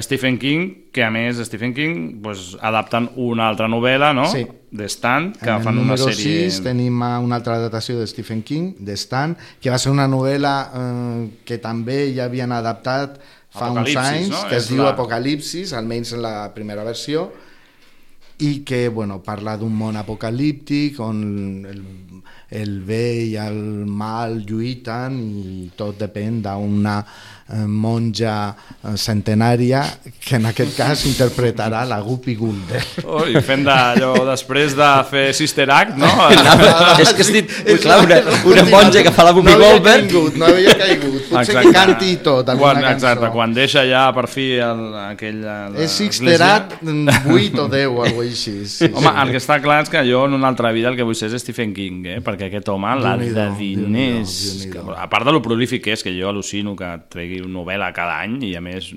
[0.01, 4.25] Stephen King, que a més Stephen King pues, adapten una altra novel·la, no?
[4.31, 4.45] Sí.
[4.71, 6.49] De Stan, que en fan una sèrie...
[6.49, 10.55] 6 tenim una altra adaptació de Stephen King, de Stan, que va ser una novel·la
[10.73, 14.41] eh, que també ja havien adaptat fa uns anys, no?
[14.49, 17.31] que es És diu la- Apocalipsis, almenys en la primera versió,
[18.39, 21.79] i que bueno, parla d'un món apocalíptic on el,
[22.49, 27.01] el bé i el mal lluiten i tot depèn d'una
[27.67, 28.33] monja
[28.83, 29.83] eh, centenària
[30.19, 32.81] que en aquest cas interpretarà la Guppy Gulder.
[33.05, 36.09] Ui, fent d'allò després de fer Sister Act, no?
[37.03, 37.53] és que estic...
[37.83, 38.17] Clar, una,
[38.51, 41.21] una monja que fa la Whoopi no havia caigut, no havia caigut.
[41.31, 42.97] Potser que canti i tot, alguna quan, cançó.
[43.07, 45.39] Exacte, quan deixa ja per fi el, aquell...
[45.45, 48.55] la- És Sister Act 8 o 10 o alguna cosa així.
[48.67, 49.13] Sí, Home, sí.
[49.23, 51.29] el que està clar és que jo en una altra vida el que vull ser
[51.31, 52.19] és Stephen King, eh?
[52.25, 54.35] perquè aquest home, la de diners...
[54.71, 57.91] Que, a part de lo prolífic que és, que jo al·lucino que tregui una novel·la
[57.93, 58.91] cada any i a més...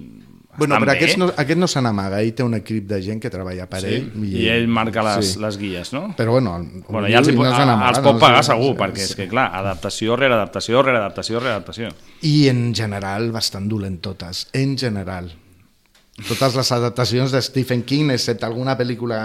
[0.58, 3.20] Bueno, però bé, aquest no, aquest no se n'amaga, ell té un equip de gent
[3.22, 4.24] que treballa per Sí, ell.
[4.26, 6.08] i ell marca les- les guies, no?
[6.18, 6.56] Però bueno,
[6.88, 8.72] Bueno, ja els, hi, i pot- no se n'amaga, els pot no pagar sé, segur,
[8.74, 9.16] sí, perquè és sí.
[9.20, 11.92] que, clar, adaptació rere adaptació rere adaptació rere adaptació.
[12.26, 15.30] I en general bastant dolent totes, en general.
[16.28, 19.20] Totes les adaptacions de Stephen King, excepte alguna pel·lícula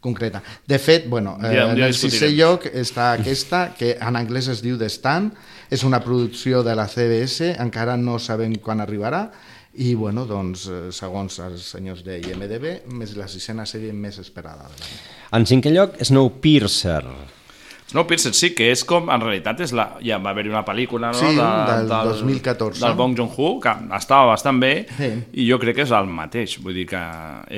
[0.00, 0.42] concreta.
[0.66, 4.78] De fet, bueno, eh, en el sisè lloc està aquesta, que en anglès es diu
[4.78, 5.32] The Stand,
[5.70, 9.26] és una producció de la CBS, encara no sabem quan arribarà,
[9.78, 14.70] i bueno, doncs, eh, segons els senyors de IMDB, més la sisena sèrie més esperada.
[15.32, 17.02] En cinquè lloc, Snowpiercer.
[17.88, 21.16] Snowpiercer sí que és com, en realitat, és la, ja va haver-hi una pel·lícula no?
[21.16, 22.82] Sí, del 2014.
[22.84, 25.10] del Bong Joon-ho, que estava bastant bé, Sí.
[25.40, 27.00] i jo crec que és el mateix, vull dir que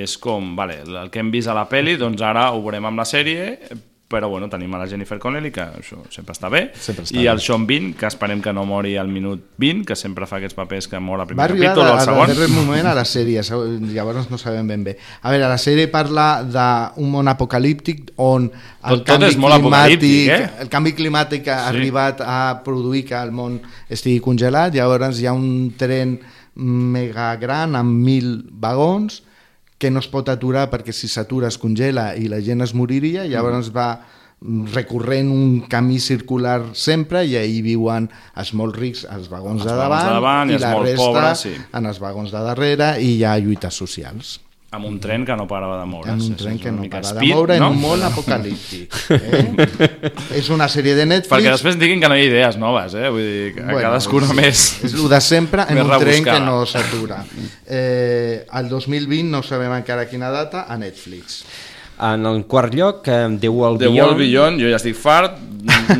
[0.04, 3.02] és com, vale, el que hem vist a la pel·li, doncs ara ho veurem amb
[3.02, 3.56] la sèrie,
[4.10, 7.20] però bueno, tenim a la Jennifer Connelly, que això sempre està bé, Sempre està i
[7.22, 7.28] bé.
[7.30, 10.56] el Sean Bean, que esperem que no mori al minut 20, que sempre fa aquests
[10.58, 12.26] papers que mor al Va primer arribar capítol o al al segon.
[12.32, 13.40] darrer moment a la sèrie,
[13.94, 14.96] llavors no sabem ben bé.
[15.22, 18.50] A veure, la sèrie parla d'un món apocalíptic on el
[18.82, 20.50] Tot- tot canvi és molt climàtic, eh?
[20.64, 21.76] el canvi climàtic ha Sí.
[21.76, 26.18] arribat a produir que el món estigui congelat, llavors hi ha un tren
[26.56, 29.22] mega gran amb mil vagons
[29.80, 33.24] que no es pot aturar perquè si s'atura es congela i la gent es moriria,
[33.24, 33.90] llavors va
[34.72, 38.06] recorrent un camí circular sempre i ahir viuen
[38.40, 41.00] els molt rics als vagons, Els de, vagons davant, de davant i i la resta
[41.00, 41.56] pobres, sí.
[41.76, 44.38] en els vagons de darrere i hi ha lluites socials.
[44.70, 46.12] Amb un tren que no parava de moure's.
[46.12, 47.70] en un tren que no mica para de moure en no?
[47.72, 48.94] un món apocalíptic.
[49.10, 49.66] Eh?
[50.38, 51.32] és una sèrie de Netflix...
[51.32, 53.08] Perquè després diguin que no hi ha idees noves, eh?
[53.10, 54.62] Vull dir, que Bueno, cadascuna més...
[54.86, 57.18] És el de sempre en un tren que no s'atura.
[57.66, 61.42] Eh, el 2020 no sabem encara quina data, a Netflix.
[62.00, 63.98] En el quart lloc, The World The Beyond.
[64.00, 65.34] World Beyond, jo ja estic fart,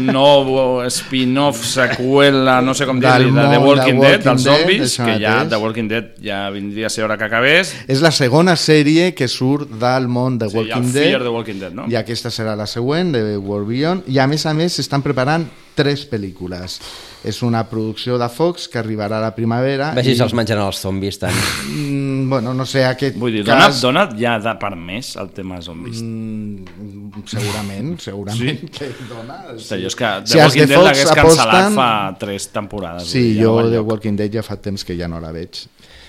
[0.01, 4.63] nou spin-off, seqüela, no sé com dir-li, de The Walking, de Dead, Walking dels Dead,
[4.63, 5.35] zombis, que ja.
[5.51, 7.75] The Walking Dead ja vindria a ser hora que acabés.
[7.87, 11.09] És la segona sèrie que surt del món de Sí, Walking el Dead.
[11.11, 11.85] Fear the Walking Dead, no?
[11.93, 14.09] I aquesta serà la següent, de World Beyond.
[14.09, 15.45] I a més a més s'estan preparant
[15.77, 16.81] tres pel·lícules.
[17.23, 19.91] És una producció de Fox que arribarà a la primavera.
[19.91, 21.37] A veure si se'ls menjaran els zombis tant.
[21.69, 23.83] Mm, bueno, no sé, aquest Vull dir, cas...
[23.85, 26.01] dona ja de per més el tema zombis.
[26.01, 28.71] Mm, segurament, segurament Sí?
[28.73, 29.37] que dona.
[29.53, 31.91] Jo és que The Si els Walking de Dead Fox l'hagués cancel·lat aposten- fa
[32.25, 33.07] tres temporades.
[33.13, 33.91] Sí, ja jo de enlloc.
[33.93, 35.61] Walking Dead ja fa temps que ja no la veig.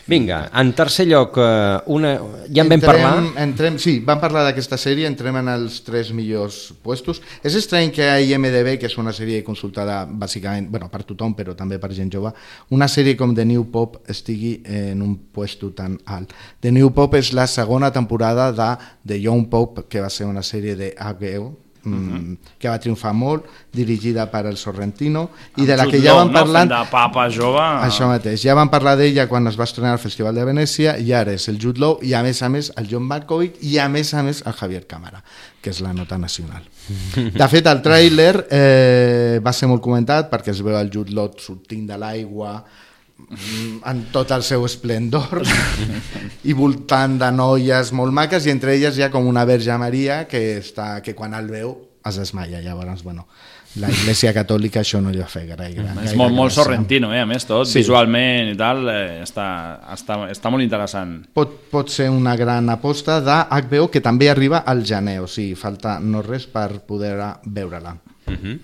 [0.08, 2.14] Vinga, en tercer lloc, eh, una...
[2.50, 3.12] ja en vam parlar...
[3.42, 7.22] Entrem, sí, vam parlar d'aquesta sèrie, entrem en els tres millors puestos.
[7.46, 11.56] És estrany que a IMDB, que és una sèrie consultada bàsicament, bueno, per tothom, però
[11.58, 12.34] també per gent jove,
[12.74, 16.34] una sèrie com The New Pop estigui en un puesto tan alt.
[16.62, 18.72] The New Pop és la segona temporada de
[19.08, 21.52] The Young Pop, que va ser una sèrie de HBO,
[21.84, 26.30] mm, que va triomfar molt, dirigida per el Sorrentino, i de la que ja Law,
[26.32, 26.66] vam no?
[26.70, 27.64] de papa jove...
[27.86, 31.14] Això mateix, ja vam parlar d'ella quan es va estrenar al Festival de Venècia i
[31.16, 33.88] ara és el Jude Law i a més a més el John Malkovich i a
[33.90, 35.24] més a més el Javier Cámara,
[35.62, 36.64] que és la nota nacional.
[37.42, 41.34] De fet, el tràiler eh, va ser molt comentat perquè es veu el Jude Law
[41.42, 42.60] sortint de l'aigua
[43.86, 45.44] en tot el seu esplendor
[46.50, 50.26] i voltant de noies molt maques i entre elles hi ha com una verge Maria
[50.28, 53.28] que, està, que quan el veu es desmaia llavors, bueno,
[53.80, 57.22] la Iglesia Catòlica això no li va fer gaire, gaire És molt, molt sorrentino, eh?
[57.24, 57.78] a més tot, Sí.
[57.78, 57.80] sí.
[57.86, 59.46] visualment i tal, eh, està,
[59.94, 61.22] està, està molt interessant.
[61.34, 65.56] pot, pot ser una gran aposta de HBO que també arriba al gener, o sigui,
[65.56, 67.96] falta no res per poder veure-la.
[68.28, 68.60] Uh -huh.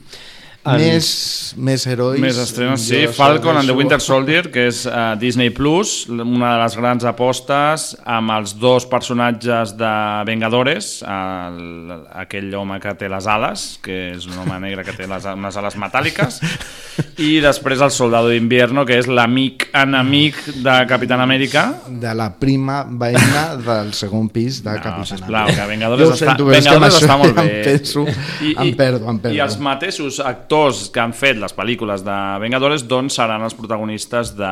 [0.75, 1.07] Més,
[1.55, 2.19] més herois...
[2.19, 3.05] Més estrenes, sí.
[3.15, 7.93] Falcon and the Winter Soldier, que és uh, Disney Plus, una de les grans apostes
[8.03, 9.93] amb els dos personatges de
[10.27, 15.07] Vengadores, el, aquell home que té les ales, que és un home negre que té
[15.07, 16.41] les, unes ales metàl·liques,
[17.27, 22.81] i després el Soldado d'Invierno, que és l'amic enemic de Capitán Amèrica, De la prima
[22.87, 27.47] veïna del segon pis de no, sisplau, que Vengadores, està, sento, Vengadores està molt bé.
[27.47, 28.05] Em, penso,
[28.51, 29.35] em perdo, em perdo.
[29.37, 30.56] I els mateixos actors
[30.93, 34.49] que han fet les pel·lícules de Vengadores doncs seran els protagonistes de...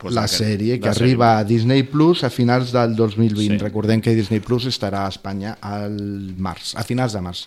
[0.00, 3.56] Pues, la d'aquest- sèrie que arriba a Disney Plus a finals del 2020.
[3.56, 3.58] Sí.
[3.62, 5.96] Recordem que Disney Plus estarà a Espanya al
[6.38, 7.46] març, a finals de març.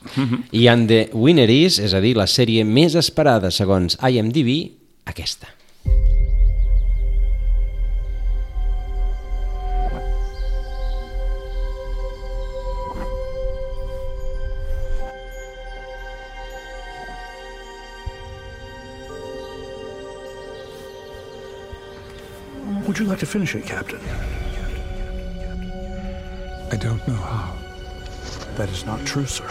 [0.52, 4.72] I en The Winner Is, és a dir, la sèrie més esperada segons IMDb,
[5.10, 5.56] aquesta.
[22.90, 24.00] Would you like to finish it, Captain?
[26.72, 27.56] I don't know how.
[28.56, 29.46] That is not true, sir.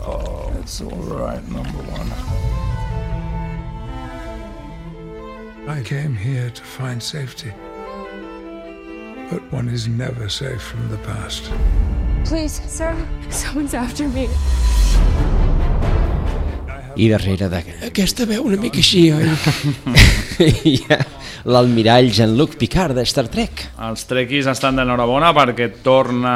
[0.00, 2.10] Oh, it's all right, number one.
[5.68, 7.52] I came here to find safety.
[9.30, 11.52] But one is never safe from the past.
[12.28, 12.94] Please, sir.
[13.30, 14.28] Someone's after me.
[16.96, 19.28] I darrere d'aquesta veu una mica així, oi?
[20.90, 20.98] Ha
[21.46, 23.62] l'almirall Jean-Luc Picard de Star Trek.
[23.86, 26.32] Els trequis estan d'enhorabona perquè torna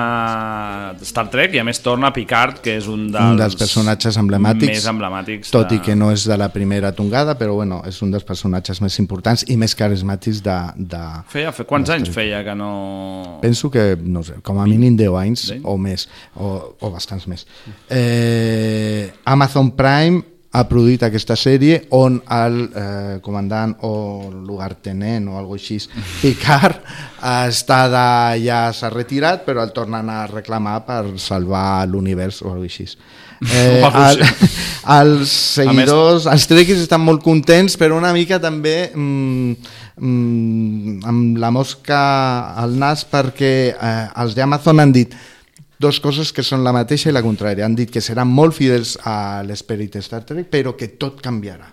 [1.02, 4.70] Star Trek i a més torna Picard, que és un dels, un dels personatges emblemàtics,
[4.70, 5.80] més emblemàtics tot de...
[5.80, 9.00] i que no és de la primera tongada, però bueno, és un dels personatges més
[9.02, 10.58] importants i més carismàtics de...
[10.94, 12.72] de Feia, fe, quants anys feia que no...
[13.42, 16.06] Penso que, no sé, com a mínim 10 anys o més,
[16.38, 17.46] o, o bastants més.
[17.90, 23.92] Eh, Amazon Prime ha produït aquesta sèrie on el eh, comandant o
[24.34, 25.78] lugartenent o alguna així,
[26.22, 26.80] Picard,
[27.46, 28.06] està de,
[28.46, 32.88] ja s'ha retirat, però el tornen a reclamar per salvar l'univers o alguna així.
[33.40, 34.18] Eh, el,
[34.92, 39.54] els seguidors, els trequis estan molt contents, però una mica també mm,
[39.96, 42.00] mm, amb la mosca
[42.60, 45.16] al nas perquè eh, els d'Amazon han dit
[45.80, 47.64] dos coses que són la mateixa i la contrària.
[47.64, 51.70] Han dit que seran molt fidels a l'esperit de Star Trek, però que tot canviarà.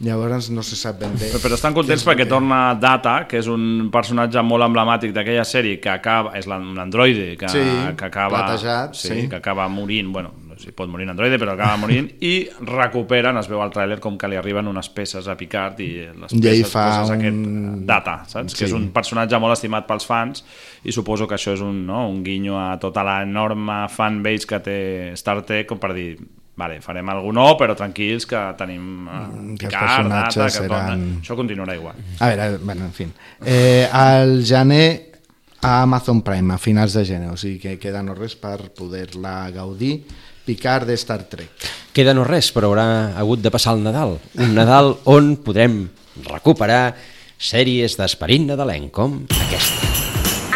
[0.00, 1.30] Llavors no se sap ben bé.
[1.32, 5.78] Però, però estan contents perquè torna Data, que és un personatge molt emblemàtic d'aquella sèrie
[5.80, 7.62] que acaba, és l'an- un androide que, Sí,
[7.96, 9.28] que acaba platejat, sí, sí.
[9.28, 13.48] que acaba morint, bueno, si pot morir un androide, però acaba morint, i recuperen, es
[13.50, 16.72] veu al tràiler com que li arriben unes peces a Picard i les I peces
[16.72, 18.52] fa poses un- aquest data, saps?
[18.52, 18.58] Sí.
[18.58, 20.44] Que és un personatge molt estimat pels fans
[20.84, 22.08] i suposo que això és un, no?
[22.08, 24.78] un guinyo a tota l'enorme fanbase que té
[25.16, 26.16] Star Trek com per dir
[26.56, 30.62] vale, farem alguna no, però tranquils que tenim uh, que els Picard, data, personatges que
[30.64, 31.96] seran- això continuarà igual.
[32.18, 33.06] A veure, bueno, en fi.
[33.44, 35.12] Eh, al gener
[35.60, 39.50] a Amazon Prime, a finals de gener, o sigui que queda no res per poder-la
[39.50, 40.04] gaudir.
[40.46, 41.50] Picard de Star Trek.
[41.92, 42.86] Queda no res, però haurà
[43.18, 44.16] hagut de passar el Nadal.
[44.38, 45.88] Un Nadal on podrem
[46.30, 46.94] recuperar
[47.36, 49.90] sèries d'esperit nadalenc com aquesta.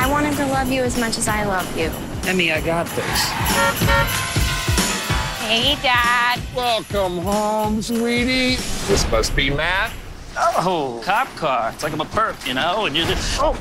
[0.01, 1.91] I wanted to love you as much as I love you.
[2.30, 3.26] Emmy, I got this.
[5.45, 6.38] Hey, Dad.
[6.55, 8.57] Welcome home, sweetie.
[8.86, 9.91] This must be Matt.
[10.36, 11.72] Oh, cop car.
[11.74, 13.41] It's like I'm a perp, you know, and you're just.
[13.43, 13.57] Oh.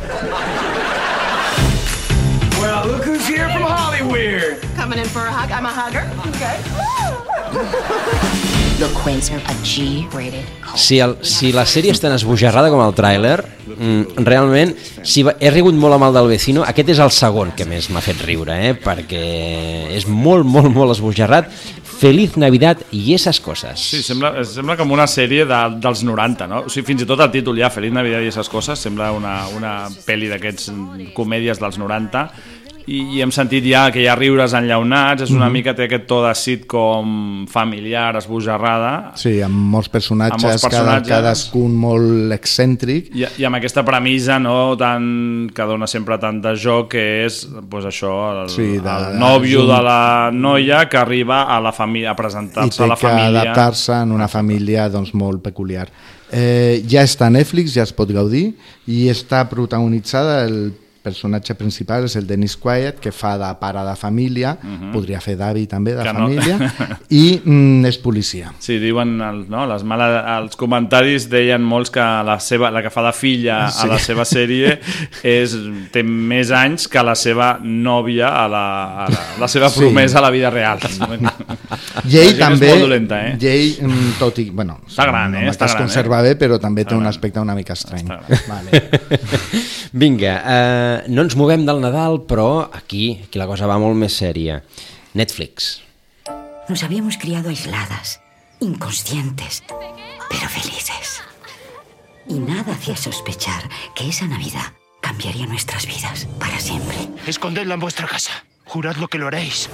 [2.59, 4.59] Well, look who's here from Hollywood.
[4.75, 5.49] Coming in for a hug?
[5.49, 6.03] I'm a hugger.
[6.27, 6.59] Okay.
[8.79, 10.45] Your quints are a G-rated
[10.75, 13.37] Si, el, si la sèrie és tan esbojarrada com el tràiler,
[13.73, 17.51] mm, realment, si va, he rigut molt amb el del vecino, aquest és el segon
[17.57, 18.75] que més m'ha fet riure, eh?
[18.77, 19.23] perquè
[19.95, 21.49] és molt, molt, molt esbojarrat.
[21.99, 23.81] Feliz Navidad i esas coses.
[23.91, 26.61] Sí, sembla, sembla com una sèrie de, dels 90, no?
[26.67, 29.33] O sigui, fins i tot el títol ja, Feliz Navidad i esas coses, sembla una,
[29.57, 29.73] una
[30.07, 30.71] pel·li d'aquests
[31.17, 32.23] comèdies dels 90
[32.89, 35.53] i, i hem sentit ja que hi ha riures enllaunats, és una Mhm.
[35.53, 41.07] mica té aquest to de sitcom familiar, esbojarrada, Sí, amb molts personatges, Amb molts personatges.
[41.07, 43.11] Cada, cadascun molt excèntric.
[43.15, 47.47] i, i amb aquesta premissa no, tan, que dona sempre tant de joc que és
[47.69, 51.71] pues, això, el, Sí, de- el nòvio un- de la noia que arriba a la
[51.71, 55.41] família a i presentar-se té a la que família adaptar-se en una família doncs, molt
[55.43, 55.87] peculiar.
[56.31, 58.55] Eh, ja està a Netflix, ja es pot gaudir,
[58.87, 63.95] i està protagonitzada, el personatge principal és el Dennis Quaid, que fa de pare de
[63.95, 64.91] família, Mhm.
[64.91, 66.19] podria fer d'avi també, de Que no.
[66.27, 66.57] família,
[67.09, 68.51] i mm, és policia.
[68.59, 72.89] Sí, diuen el, no, les males, els comentaris deien molts que la, seva, la que
[72.89, 73.79] fa de filla Sí.
[73.83, 74.79] a la seva sèrie
[75.23, 75.55] és,
[75.91, 78.65] té més anys que la seva nòvia a la,
[79.05, 79.79] a la, la seva Sí.
[79.79, 80.79] promesa a la vida real.
[82.09, 83.37] I ell La gent també, És molt dolenta, eh?
[83.39, 85.45] i ell, mm, tot i, bueno, Està gran, eh?
[85.45, 86.23] no Està es gran, conserva eh?
[86.33, 87.09] bé, però també té Està un gran.
[87.13, 88.07] aspecte una mica estrany.
[88.47, 88.83] Vale.
[89.91, 94.15] Vinga, eh, no ens movem del Nadal, però aquí, aquí la cosa va molt més
[94.19, 94.61] sèria.
[95.13, 95.81] Netflix.
[96.69, 98.21] Nos habíamos criado aisladas,
[98.59, 99.63] inconscientes,
[100.29, 101.21] pero felices.
[102.27, 103.63] Y nada hacía sospechar
[103.95, 106.97] que esa Navidad cambiaría nuestras vidas para siempre.
[107.25, 108.31] Escondedla en vuestra casa.
[108.65, 109.69] Juradlo que lo haréis.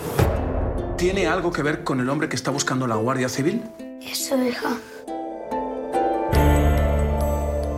[0.97, 3.61] ¿Tiene algo que ver con el hombre que está buscando la Guardia Civil?
[4.01, 4.77] Es su hija.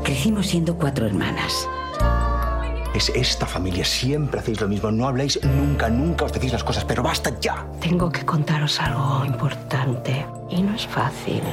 [0.04, 1.68] Crecimos siendo cuatro hermanas.
[2.98, 3.86] Es esta familia.
[3.86, 4.89] Siempre hacéis lo mismo.
[4.89, 6.84] No habláis nunca, nunca os decís las cosas.
[6.84, 7.64] Pero basta ya.
[7.80, 11.43] Tengo que contaros algo importante y no es fácil.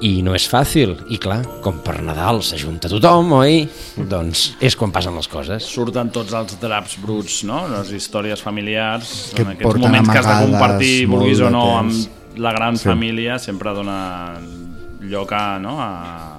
[0.00, 3.66] I no és fàcil, i clar, com per Nadal s'ajunta tothom, oi?
[4.08, 5.66] Doncs és quan passen les coses.
[5.68, 7.66] Surten tots els draps bruts, no?
[7.68, 12.06] Les històries familiars, Que en aquests moments que has de compartir, vulguis o no, temps.
[12.06, 12.88] amb la gran Sí.
[12.88, 14.38] família, sempre dona
[15.02, 15.76] lloc a, no?
[15.82, 16.36] a,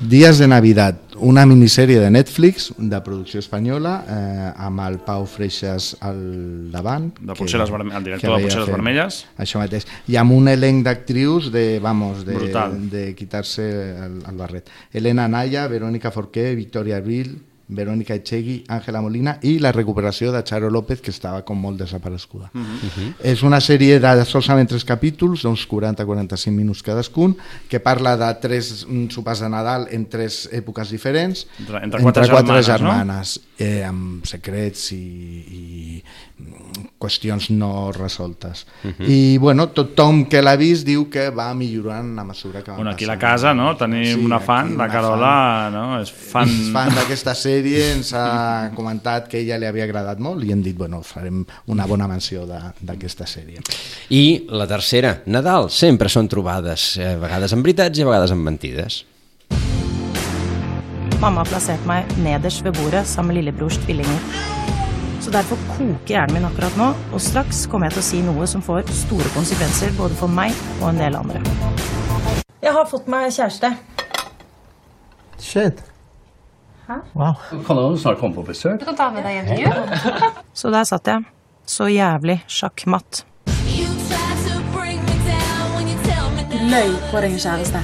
[0.00, 5.92] Días de Navidad, una minissèrie de Netflix de producció espanyola eh, amb el Pau Freixas
[6.02, 6.18] al
[6.74, 7.10] davant.
[7.20, 9.20] De Punxeres Verme- el director de Punxeres Vermelles.
[9.38, 9.86] Això mateix.
[10.10, 12.76] I amb un elenc d'actrius de, vamos, de, Brutal.
[12.90, 13.64] de quitar-se
[14.06, 14.68] el, el barret.
[14.92, 17.38] Elena Naya, Verónica Forqué, Victoria Abril,
[17.74, 22.50] Verónica Echegui, Ángela Molina i la recuperació de Charo López, que estava com molt desapareguda.
[22.52, 23.14] Mhm.
[23.22, 27.36] És una sèrie de solament tres capítols, d'uns 40-45 minuts cadascun,
[27.68, 32.28] que parla de tres mm, sopars de Nadal en tres èpoques diferents, Entre- entre quatre
[32.62, 36.02] germanes, germanes eh, amb secrets i, i
[36.38, 38.66] mm, qüestions no resoltes.
[38.84, 39.06] Mhm.
[39.08, 42.90] I bueno, tothom que l'ha vist diu que va millorant a mesura que va Bueno,
[42.92, 43.32] aquí a la passant.
[43.32, 43.76] casa, no?
[43.76, 46.00] Tenim Sí, una fan, la Carola, no?
[46.00, 46.48] És fan...
[46.48, 50.62] És fan d'aquesta sèrie, ens ha comentat que ella li havia agradat molt i hem
[50.62, 53.60] dit, bueno, farem una bona menció de- d'aquesta sèrie.
[54.10, 58.30] I la tercera, Nadal, sempre són trobades, eh, a vegades amb veritats i a vegades
[58.30, 59.04] amb mentides.
[61.20, 64.18] Mamma har plassert meg nederst ved bordet sammen med lillebrors tvillinger.
[65.22, 68.46] Så derfor koker hjernen min akkurat nå, og straks kommer jeg til å si noe
[68.46, 70.50] som får store konsekvenser både for meg
[70.80, 71.40] og en del andre.
[72.62, 73.70] Jeg har fått meg kjæreste.
[75.38, 75.78] Shit.
[76.88, 76.96] Hæ?
[77.14, 77.34] Wow.
[77.66, 78.80] Kan du snart komme på besøk?
[78.80, 80.40] Du kan ta med deg en figur.
[80.54, 81.22] Så der satt jeg.
[81.66, 83.22] Så jævlig sjakkmatt.
[86.72, 87.80] Løy på din kjæreste.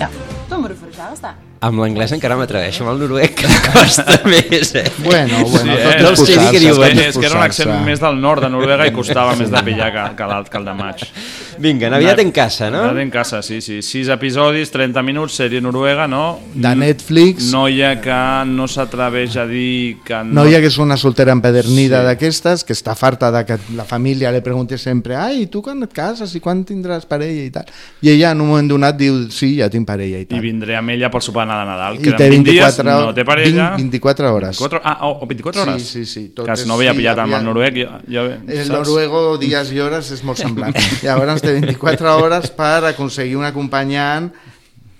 [0.00, 0.08] Ja.
[0.50, 1.30] Da må du få deg kjæreste.
[1.60, 4.86] Amb l'anglès encara m'atreveixo, amb el noruec que costa més, eh?
[5.04, 7.00] Bueno, bueno, Sí, tot és No sé dir posar-se, diuen.
[7.04, 9.90] És que era un accent més del nord de Noruega i costava més de pillar
[9.92, 11.04] que, que, que el de maig.
[11.60, 12.78] Vinga, Navidad en casa, no?
[12.78, 13.82] Navidad en casa, sí, sí.
[13.82, 16.38] Sis episodis, 30 minuts, sèrie noruega, no?
[16.54, 17.50] De Netflix.
[17.52, 18.16] Noia que
[18.48, 20.38] no s'atreveix a dir que no...
[20.40, 22.06] Noia que és una soltera empedernida sí.
[22.08, 25.92] d'aquestes, que està farta de que la família li pregunti sempre ai, tu quan et
[25.92, 27.68] cases i quan tindràs parella i tal.
[28.00, 30.40] I ella en un moment donat diu sí, ja tinc parella i I tal.
[30.40, 32.00] vindré amb ella pel sopar de Nadal.
[32.00, 33.68] I Queden té 20 dies, 24, no té parella...
[33.76, 34.56] 20, 24 hores.
[34.64, 35.82] 24, ah, oh, 24 hores?
[35.84, 36.24] Sí, sí, sí.
[36.32, 37.76] tot Que és- no havia sí, pillat amb havia- el noruec.
[37.84, 38.72] Jo, jo, El saps?
[38.78, 40.72] noruego, dies i hores, és molt semblant.
[41.04, 44.30] Llavors té 24 hores per aconseguir un acompanyant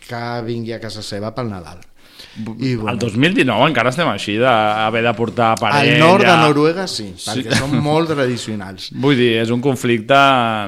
[0.09, 1.90] que vingui a casa seva pel Nadal.
[2.61, 5.95] I, El 2019 encara estem així d'haver de portar parella...
[5.97, 7.31] Al nord de Noruega sí, Sí.
[7.43, 8.91] perquè són molt tradicionals.
[9.05, 10.15] Vull dir, és un conflicte...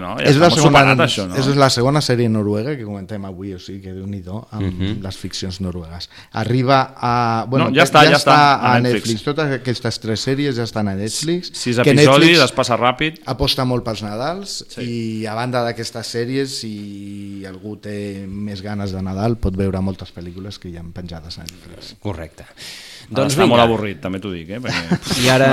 [0.03, 0.17] No?
[0.19, 1.37] Ja és, la està segona, superat, això, no?
[1.39, 5.03] és la segona sèrie noruega que comentem avui, o sigui que déu nhi amb Mhm.
[5.03, 6.09] les ficcions noruegues.
[6.33, 7.45] Arriba a...
[7.49, 9.07] Bueno, No, ja està, ja està, a, a Netflix.
[9.07, 9.23] Netflix.
[9.25, 11.51] Totes aquestes tres sèries ja estan a Netflix.
[11.55, 13.21] Sis que episodis, Netflix es passa ràpid.
[13.27, 14.83] aposta molt pels Nadals sí.
[14.83, 20.13] i a banda d'aquestes sèries si algú té més ganes de Nadal pot veure moltes
[20.15, 21.62] pel·lícules que hi ha penjades a Netflix.
[22.03, 22.47] Correcte.
[23.13, 24.61] Doncs està molt avorrit, també t'ho dic, eh?
[24.63, 25.49] Perquè I ara,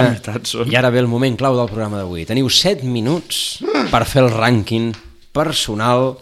[0.48, 0.70] són...
[0.72, 2.26] I ara ve el moment clau del programa d'avui.
[2.30, 3.60] Teniu 7 minuts
[3.92, 4.94] per fer el rànquing
[5.36, 6.14] personal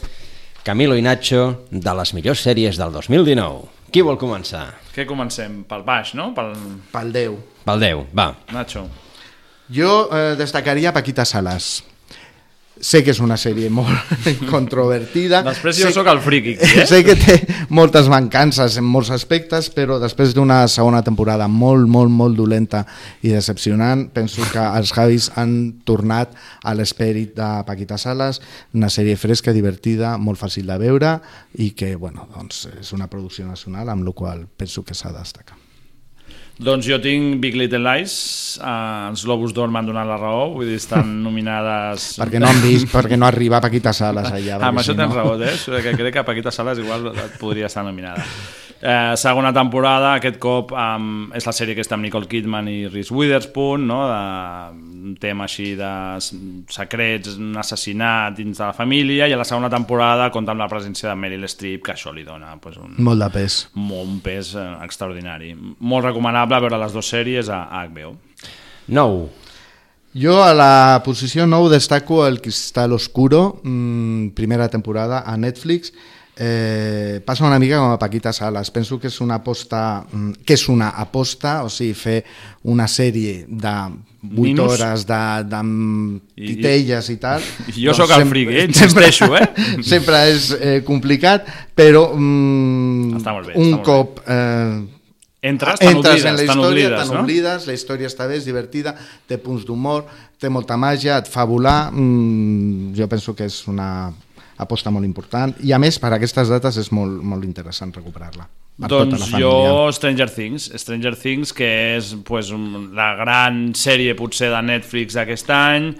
[0.67, 3.75] Camilo i Nacho de les millors sèries del 2019.
[3.93, 4.65] Qui vol començar?
[4.91, 5.61] Què comencem?
[5.69, 6.33] Pel baix, no?
[6.35, 6.51] Pel...
[6.91, 7.37] Pel 10.
[7.67, 8.31] Pel 10, va.
[8.51, 8.83] Nacho.
[9.71, 11.77] Jo eh, destacaria Paquita Salas.
[12.83, 14.11] Sé que és una sèrie molt
[14.51, 15.41] controvertida.
[15.45, 16.85] Després jo sé, sóc el friqui, eh?
[16.89, 17.37] Sé que té
[17.73, 22.83] moltes mancances en molts aspectes, però després d'una segona temporada molt, molt, molt dolenta
[23.21, 25.53] i decepcionant, penso que els Javis han
[25.87, 28.41] tornat a l'esperit de Paquita Salas,
[28.77, 31.17] una sèrie fresca, divertida, molt fàcil de veure
[31.63, 35.23] i que, bueno, doncs és una producció nacional amb la qual penso que s'ha de
[35.23, 35.66] destacar.
[36.57, 38.13] Doncs jo tinc Big Little Lies,
[38.57, 42.15] eh, els Globus d'Or m'han donat la raó, vull dir, estan nominades...
[42.17, 44.57] perquè no han vist, perquè no arriba Paquita Salas allà.
[44.57, 45.53] Ah, amb això si tens no- raó, eh?
[45.85, 48.25] Que crec que Paquita Salas igual podria estar nominada.
[48.77, 52.83] Eh, segona temporada, aquest cop um, és la sèrie que està amb Nicole Kidman i
[52.91, 54.03] Reese Witherspoon, no?
[54.05, 54.19] de,
[55.07, 55.89] un tema així de
[56.73, 60.69] secrets, un assassinat dins de la família, i a la segona temporada compta amb la
[60.69, 63.57] presència de Meryl Streep, que això li dona pues, un, Molt de pes.
[63.73, 65.55] molt, un pes eh, extraordinari.
[65.79, 68.13] Molt recomanable veure les dues sèries a, a HBO.
[68.93, 69.47] 9.
[70.17, 75.93] Jo a la posició 9 destaco El Cristal Oscuro, mmm, primera temporada a Netflix.
[76.39, 78.69] Eh, passa una mica com a Paquita Salas.
[78.69, 82.19] Penso que és una aposta, mm, que és una aposta, o sigui, fer
[82.69, 83.73] una sèrie de
[84.27, 84.73] 8 Minus.
[84.75, 85.61] hores de, de
[86.35, 87.41] I- titelles i tal.
[87.75, 88.65] I jo sóc el fric, eh?
[88.69, 89.47] Insisteixo, eh?
[89.91, 94.21] Sempre és eh, complicat, però mm, Està molt bé, un està molt cop...
[94.27, 94.93] Eh,
[95.47, 97.19] Entres, entres oblides, en la història, tan no?
[97.21, 98.95] oblides, la història està bé, és divertida,
[99.29, 100.01] té punts d'humor,
[100.41, 104.09] té molta màgia, et fa volar, mm, jo penso que és una
[104.57, 105.55] aposta molt important.
[105.63, 108.47] I a més per aquestes dates és molt, molt interessant recuperar-la.
[108.77, 114.13] Per tota Doncs jo Stranger Things, Stranger Things que és pues, un- la gran sèrie
[114.15, 115.91] potser de Netflix d'aquest any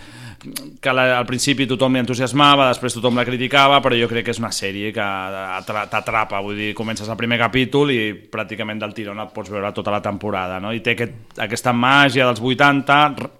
[0.80, 4.40] que la, al principi tothom entusiasmava, després tothom la criticava, però jo crec que és
[4.40, 9.20] una sèrie que atra- t'atrapa, vull dir, comences el primer capítol i pràcticament del tirón
[9.20, 10.72] et pots veure tota la temporada, no?
[10.72, 13.32] I té aquest, aquesta màgia dels 80, r-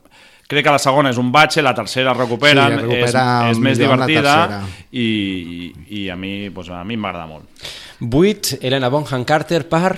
[0.48, 3.80] crec que la segona és un batxe, la tercera recuperen, Sí, recupera és, és més
[3.80, 4.38] divertida
[4.92, 5.74] i, i,
[6.04, 7.68] i a mi, pues, a mi m'agrada molt.
[8.00, 9.98] 8, Helena Bonham Carter per...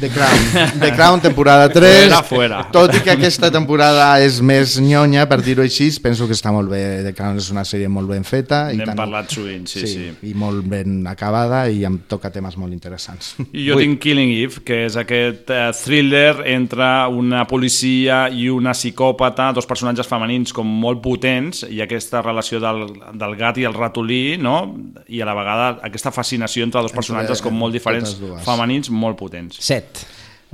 [0.00, 2.56] The Crown, The Crown temporada 3 Fuera, fuera.
[2.72, 6.68] tot i que aquesta temporada és més nyonya per dir-ho així, penso que està molt
[6.72, 9.84] bé The Crown és una sèrie molt ben feta i N'hem tant- parlat sovint, sí,
[9.86, 10.08] sí.
[10.26, 14.64] i molt ben acabada i em toca temes molt interessants I jo tinc Killing Eve,
[14.66, 20.66] que és aquest eh, thriller entre una policia i una psicòpata, dos personatges femenins com
[20.66, 24.58] molt potents, i aquesta relació del, del gat i el ratolí, no?
[25.06, 29.16] i a la vegada aquesta fascinació entre dos Entre- personatges com molt diferents, femenins, molt
[29.20, 29.60] potents.
[29.62, 29.83] 7.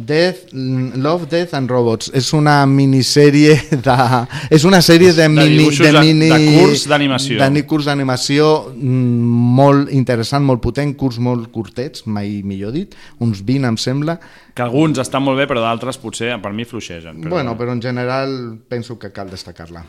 [0.00, 3.96] Death, mm, Love, Death and Robots és una minissèrie de...
[4.50, 7.36] és una sèrie de, mini, de, de- mini, de curs d'animació.
[7.42, 13.44] de curs d'animació mm, molt interessant, molt potent, curs molt curtets, mai millor dit, uns
[13.44, 14.16] 20 em sembla.
[14.56, 17.20] Que alguns estan molt bé, però d'altres potser per mi fluixegen.
[17.20, 17.36] Però...
[17.36, 18.38] Bueno, però en general
[18.72, 19.84] penso que cal destacar-la.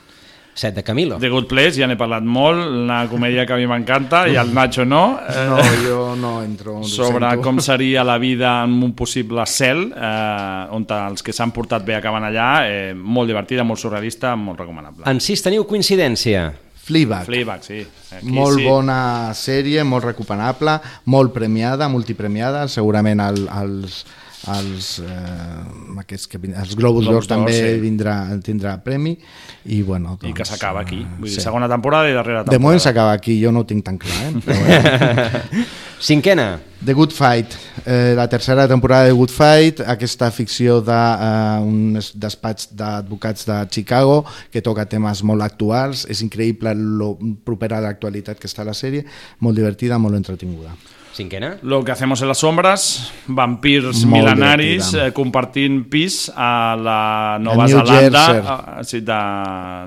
[0.54, 1.18] 7 de Camilo.
[1.18, 4.54] The Good Place, ja n'he parlat molt, una comèdia que a mi m'encanta i al
[4.54, 5.18] Nacho no.
[5.48, 6.84] No, Eh, jo no entro.
[6.84, 7.42] sobre sento.
[7.42, 11.96] com seria la vida en un possible cel, eh, on els que s'han portat bé
[11.96, 15.04] acaben allà, eh, molt divertida, molt surrealista, molt recomanable.
[15.10, 16.52] En 6 teniu coincidència.
[16.84, 17.26] Fleabag.
[17.26, 17.86] Fleabag, sí.
[18.18, 18.66] Aquí molt sí.
[18.66, 24.02] bona sèrie, molt recomanable, molt premiada, multipremiada, segurament el, els,
[24.50, 27.80] els, eh, aquests que, vin- els Globus d'Or també sí.
[27.80, 29.18] vindrà, tindrà premi
[29.66, 31.06] i, bueno, doncs, I que s'acaba aquí.
[31.20, 31.42] Vull dir, sí.
[31.46, 32.64] segona temporada i darrera De temporada.
[32.64, 34.18] moment s'acaba aquí, jo no ho tinc tan clar.
[34.18, 34.34] Eh?
[34.46, 35.66] Però, bueno.
[36.02, 36.60] Cinquena.
[36.84, 37.54] The Good Fight,
[37.86, 44.24] eh, la tercera temporada de Good Fight, aquesta ficció d'un eh, despatx d'advocats de Chicago
[44.50, 47.12] que toca temes molt actuals, és increïble lo
[47.46, 49.06] propera a l'actualitat que està la sèrie,
[49.46, 50.74] molt divertida, molt entretinguda.
[51.14, 51.58] Cinquena.
[51.62, 57.66] Lo que hacemos en las sombras, vampirs Molt milenaris eh, compartint pis a la Nova
[57.66, 58.54] A New Zelanda Jersey.
[58.80, 59.18] eh, sí, de,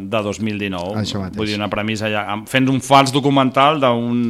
[0.05, 1.01] de 2019.
[1.01, 1.39] Això mateix.
[1.39, 4.21] Vull dir, una premissa ja, fent un fals documental d'un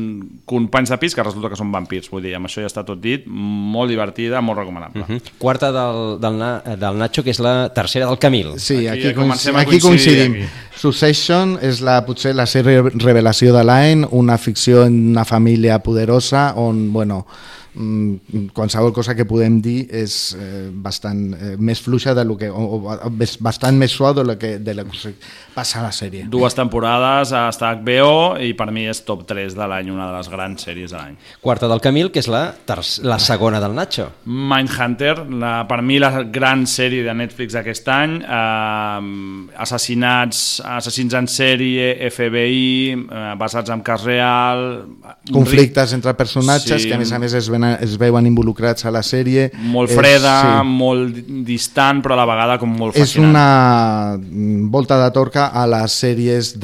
[0.46, 2.12] companys de pis que resulta que són vampirs.
[2.12, 5.02] Vull dir, amb això ja està tot dit, molt divertida, molt recomanable.
[5.02, 5.20] Uh -huh.
[5.38, 8.52] Quarta del, del, Na- del Nacho, que és la tercera del Camil.
[8.58, 10.32] Sí, Aquí aquí, comencem aquí coincidim.
[10.32, 10.44] aquí.
[10.76, 16.52] Succession és la, potser la sèrie revelació de l'any, una ficció en una família poderosa
[16.56, 17.26] on, bueno,
[18.54, 22.78] qualsevol cosa que podem dir és eh, bastant eh, més fluixa de lo que, o,
[22.78, 23.10] o,
[23.42, 25.14] bastant més suau de lo que, de lo que
[25.54, 26.26] passa a la sèrie.
[26.30, 30.30] Dues temporades a HBO i per mi és top 3 de l'any, una de les
[30.30, 31.18] grans sèries de l'any.
[31.42, 32.44] Quarta del Camil, que és la,
[33.02, 34.08] la segona del Nacho.
[34.24, 40.44] Mindhunter, la, per mi la gran sèrie de Netflix d'aquest any, eh, assassinats,
[40.76, 44.66] assassins en sèrie, FBI, eh, basats en cas real...
[45.34, 46.88] Conflictes entre personatges Sí.
[46.88, 49.50] que a més a més es, ven, es veuen involucrats a la sèrie.
[49.72, 50.66] Molt És- freda, sí.
[50.68, 53.30] molt distant, però a la vegada com molt és fascinant.
[53.30, 56.54] una mm, volta de torca a les sèries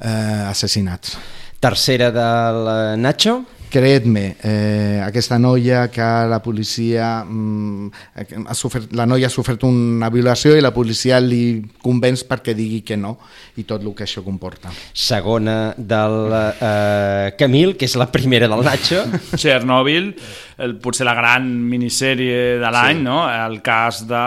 [0.00, 1.16] d'assassinats.
[1.60, 3.44] Tercera del eh, Nacho.
[3.70, 7.90] Creedme, eh, aquesta noia que la policia mm,
[8.50, 12.80] ha sofert, la noia ha sofert una violació i la policia li convenç perquè digui
[12.82, 13.14] que no
[13.60, 14.72] i tot el que això comporta.
[14.92, 19.04] Segona del eh, Camil, que és la primera del Nacho.
[19.38, 20.10] Chernobyl,
[20.60, 23.02] el, potser la gran minissèrie de l'any, Sí.
[23.04, 23.22] no?
[23.30, 24.22] el cas de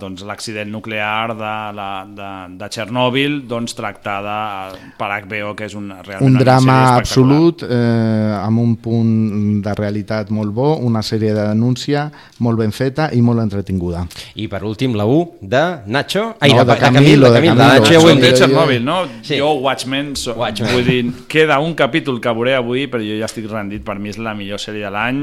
[0.00, 5.90] doncs, l'accident nuclear de, la, de, de Chernobyl, doncs, tractada per HBO, que és un,
[6.04, 11.32] realment Un una drama absolut, eh, amb un punt de realitat molt bo, una sèrie
[11.34, 12.06] de denúncia
[12.44, 14.04] molt ben feta i molt entretinguda.
[14.36, 16.34] I per últim, la U de Nacho.
[16.40, 17.54] Ai, No, de, de Camilo, de Camilo.
[17.54, 18.38] Nacho ja ho hem de dit.
[18.38, 19.00] Chernobyl, no?
[19.22, 19.38] Sí.
[19.38, 20.70] Jo, Watchmen, so, Watchmen.
[20.72, 24.12] vull dir, queda un capítol que veuré avui, però jo ja estic rendit, per mi
[24.12, 25.20] és la millor sèrie de l'any,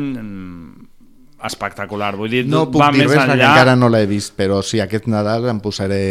[1.41, 3.49] espectacular, vull dir, No puc va dir més res enllà...
[3.49, 6.01] encara no l'he vist, però sí, aquest Nadal em posaré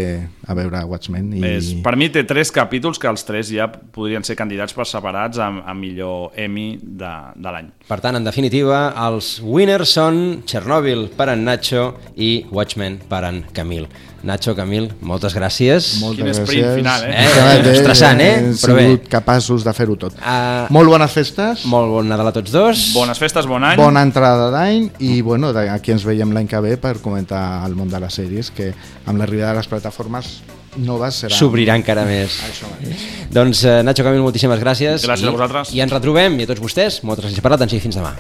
[0.47, 1.31] a veure Watchmen.
[1.39, 1.45] I...
[1.53, 5.41] És, per mi té tres capítols que els tres ja podrien ser candidats per separats
[5.41, 7.71] a, a millor Emmy de, de l'any.
[7.89, 10.21] Per tant, en definitiva, els winners són
[10.51, 13.89] Chernobyl per en Nacho i Watchmen per en Camil.
[14.23, 15.95] Nacho, Camil, moltes gràcies.
[16.03, 16.77] Moltes Quin sprint gràcies.
[16.77, 17.25] final, eh?
[17.25, 18.35] Eh, estressant, eh?
[18.37, 18.83] Hem Però bé.
[18.85, 20.13] sigut capaços de fer-ho tot.
[20.21, 22.83] Uh, Molt bones festes, molt bon Nadal a tots dos.
[22.93, 23.77] Bones festes, bon any.
[23.81, 27.75] bona entrada d'any i bueno, de- aquí ens veiem l'any que ve per comentar el
[27.75, 28.75] món de les sèries que
[29.07, 30.43] amb l'arribada de les plataformes
[30.77, 31.35] noves serà...
[31.35, 32.37] S'obrirà encara més.
[32.45, 33.01] Això mateix.
[33.33, 35.03] Doncs, eh, Nacho Camil, moltíssimes gràcies.
[35.03, 35.73] Gràcies I, a vosaltres.
[35.75, 38.13] I ens retrobem, i a tots vostès, moltes gràcies per l'attenció i fins demà.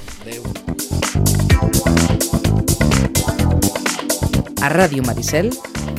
[4.62, 5.50] A Ràdio Maricel,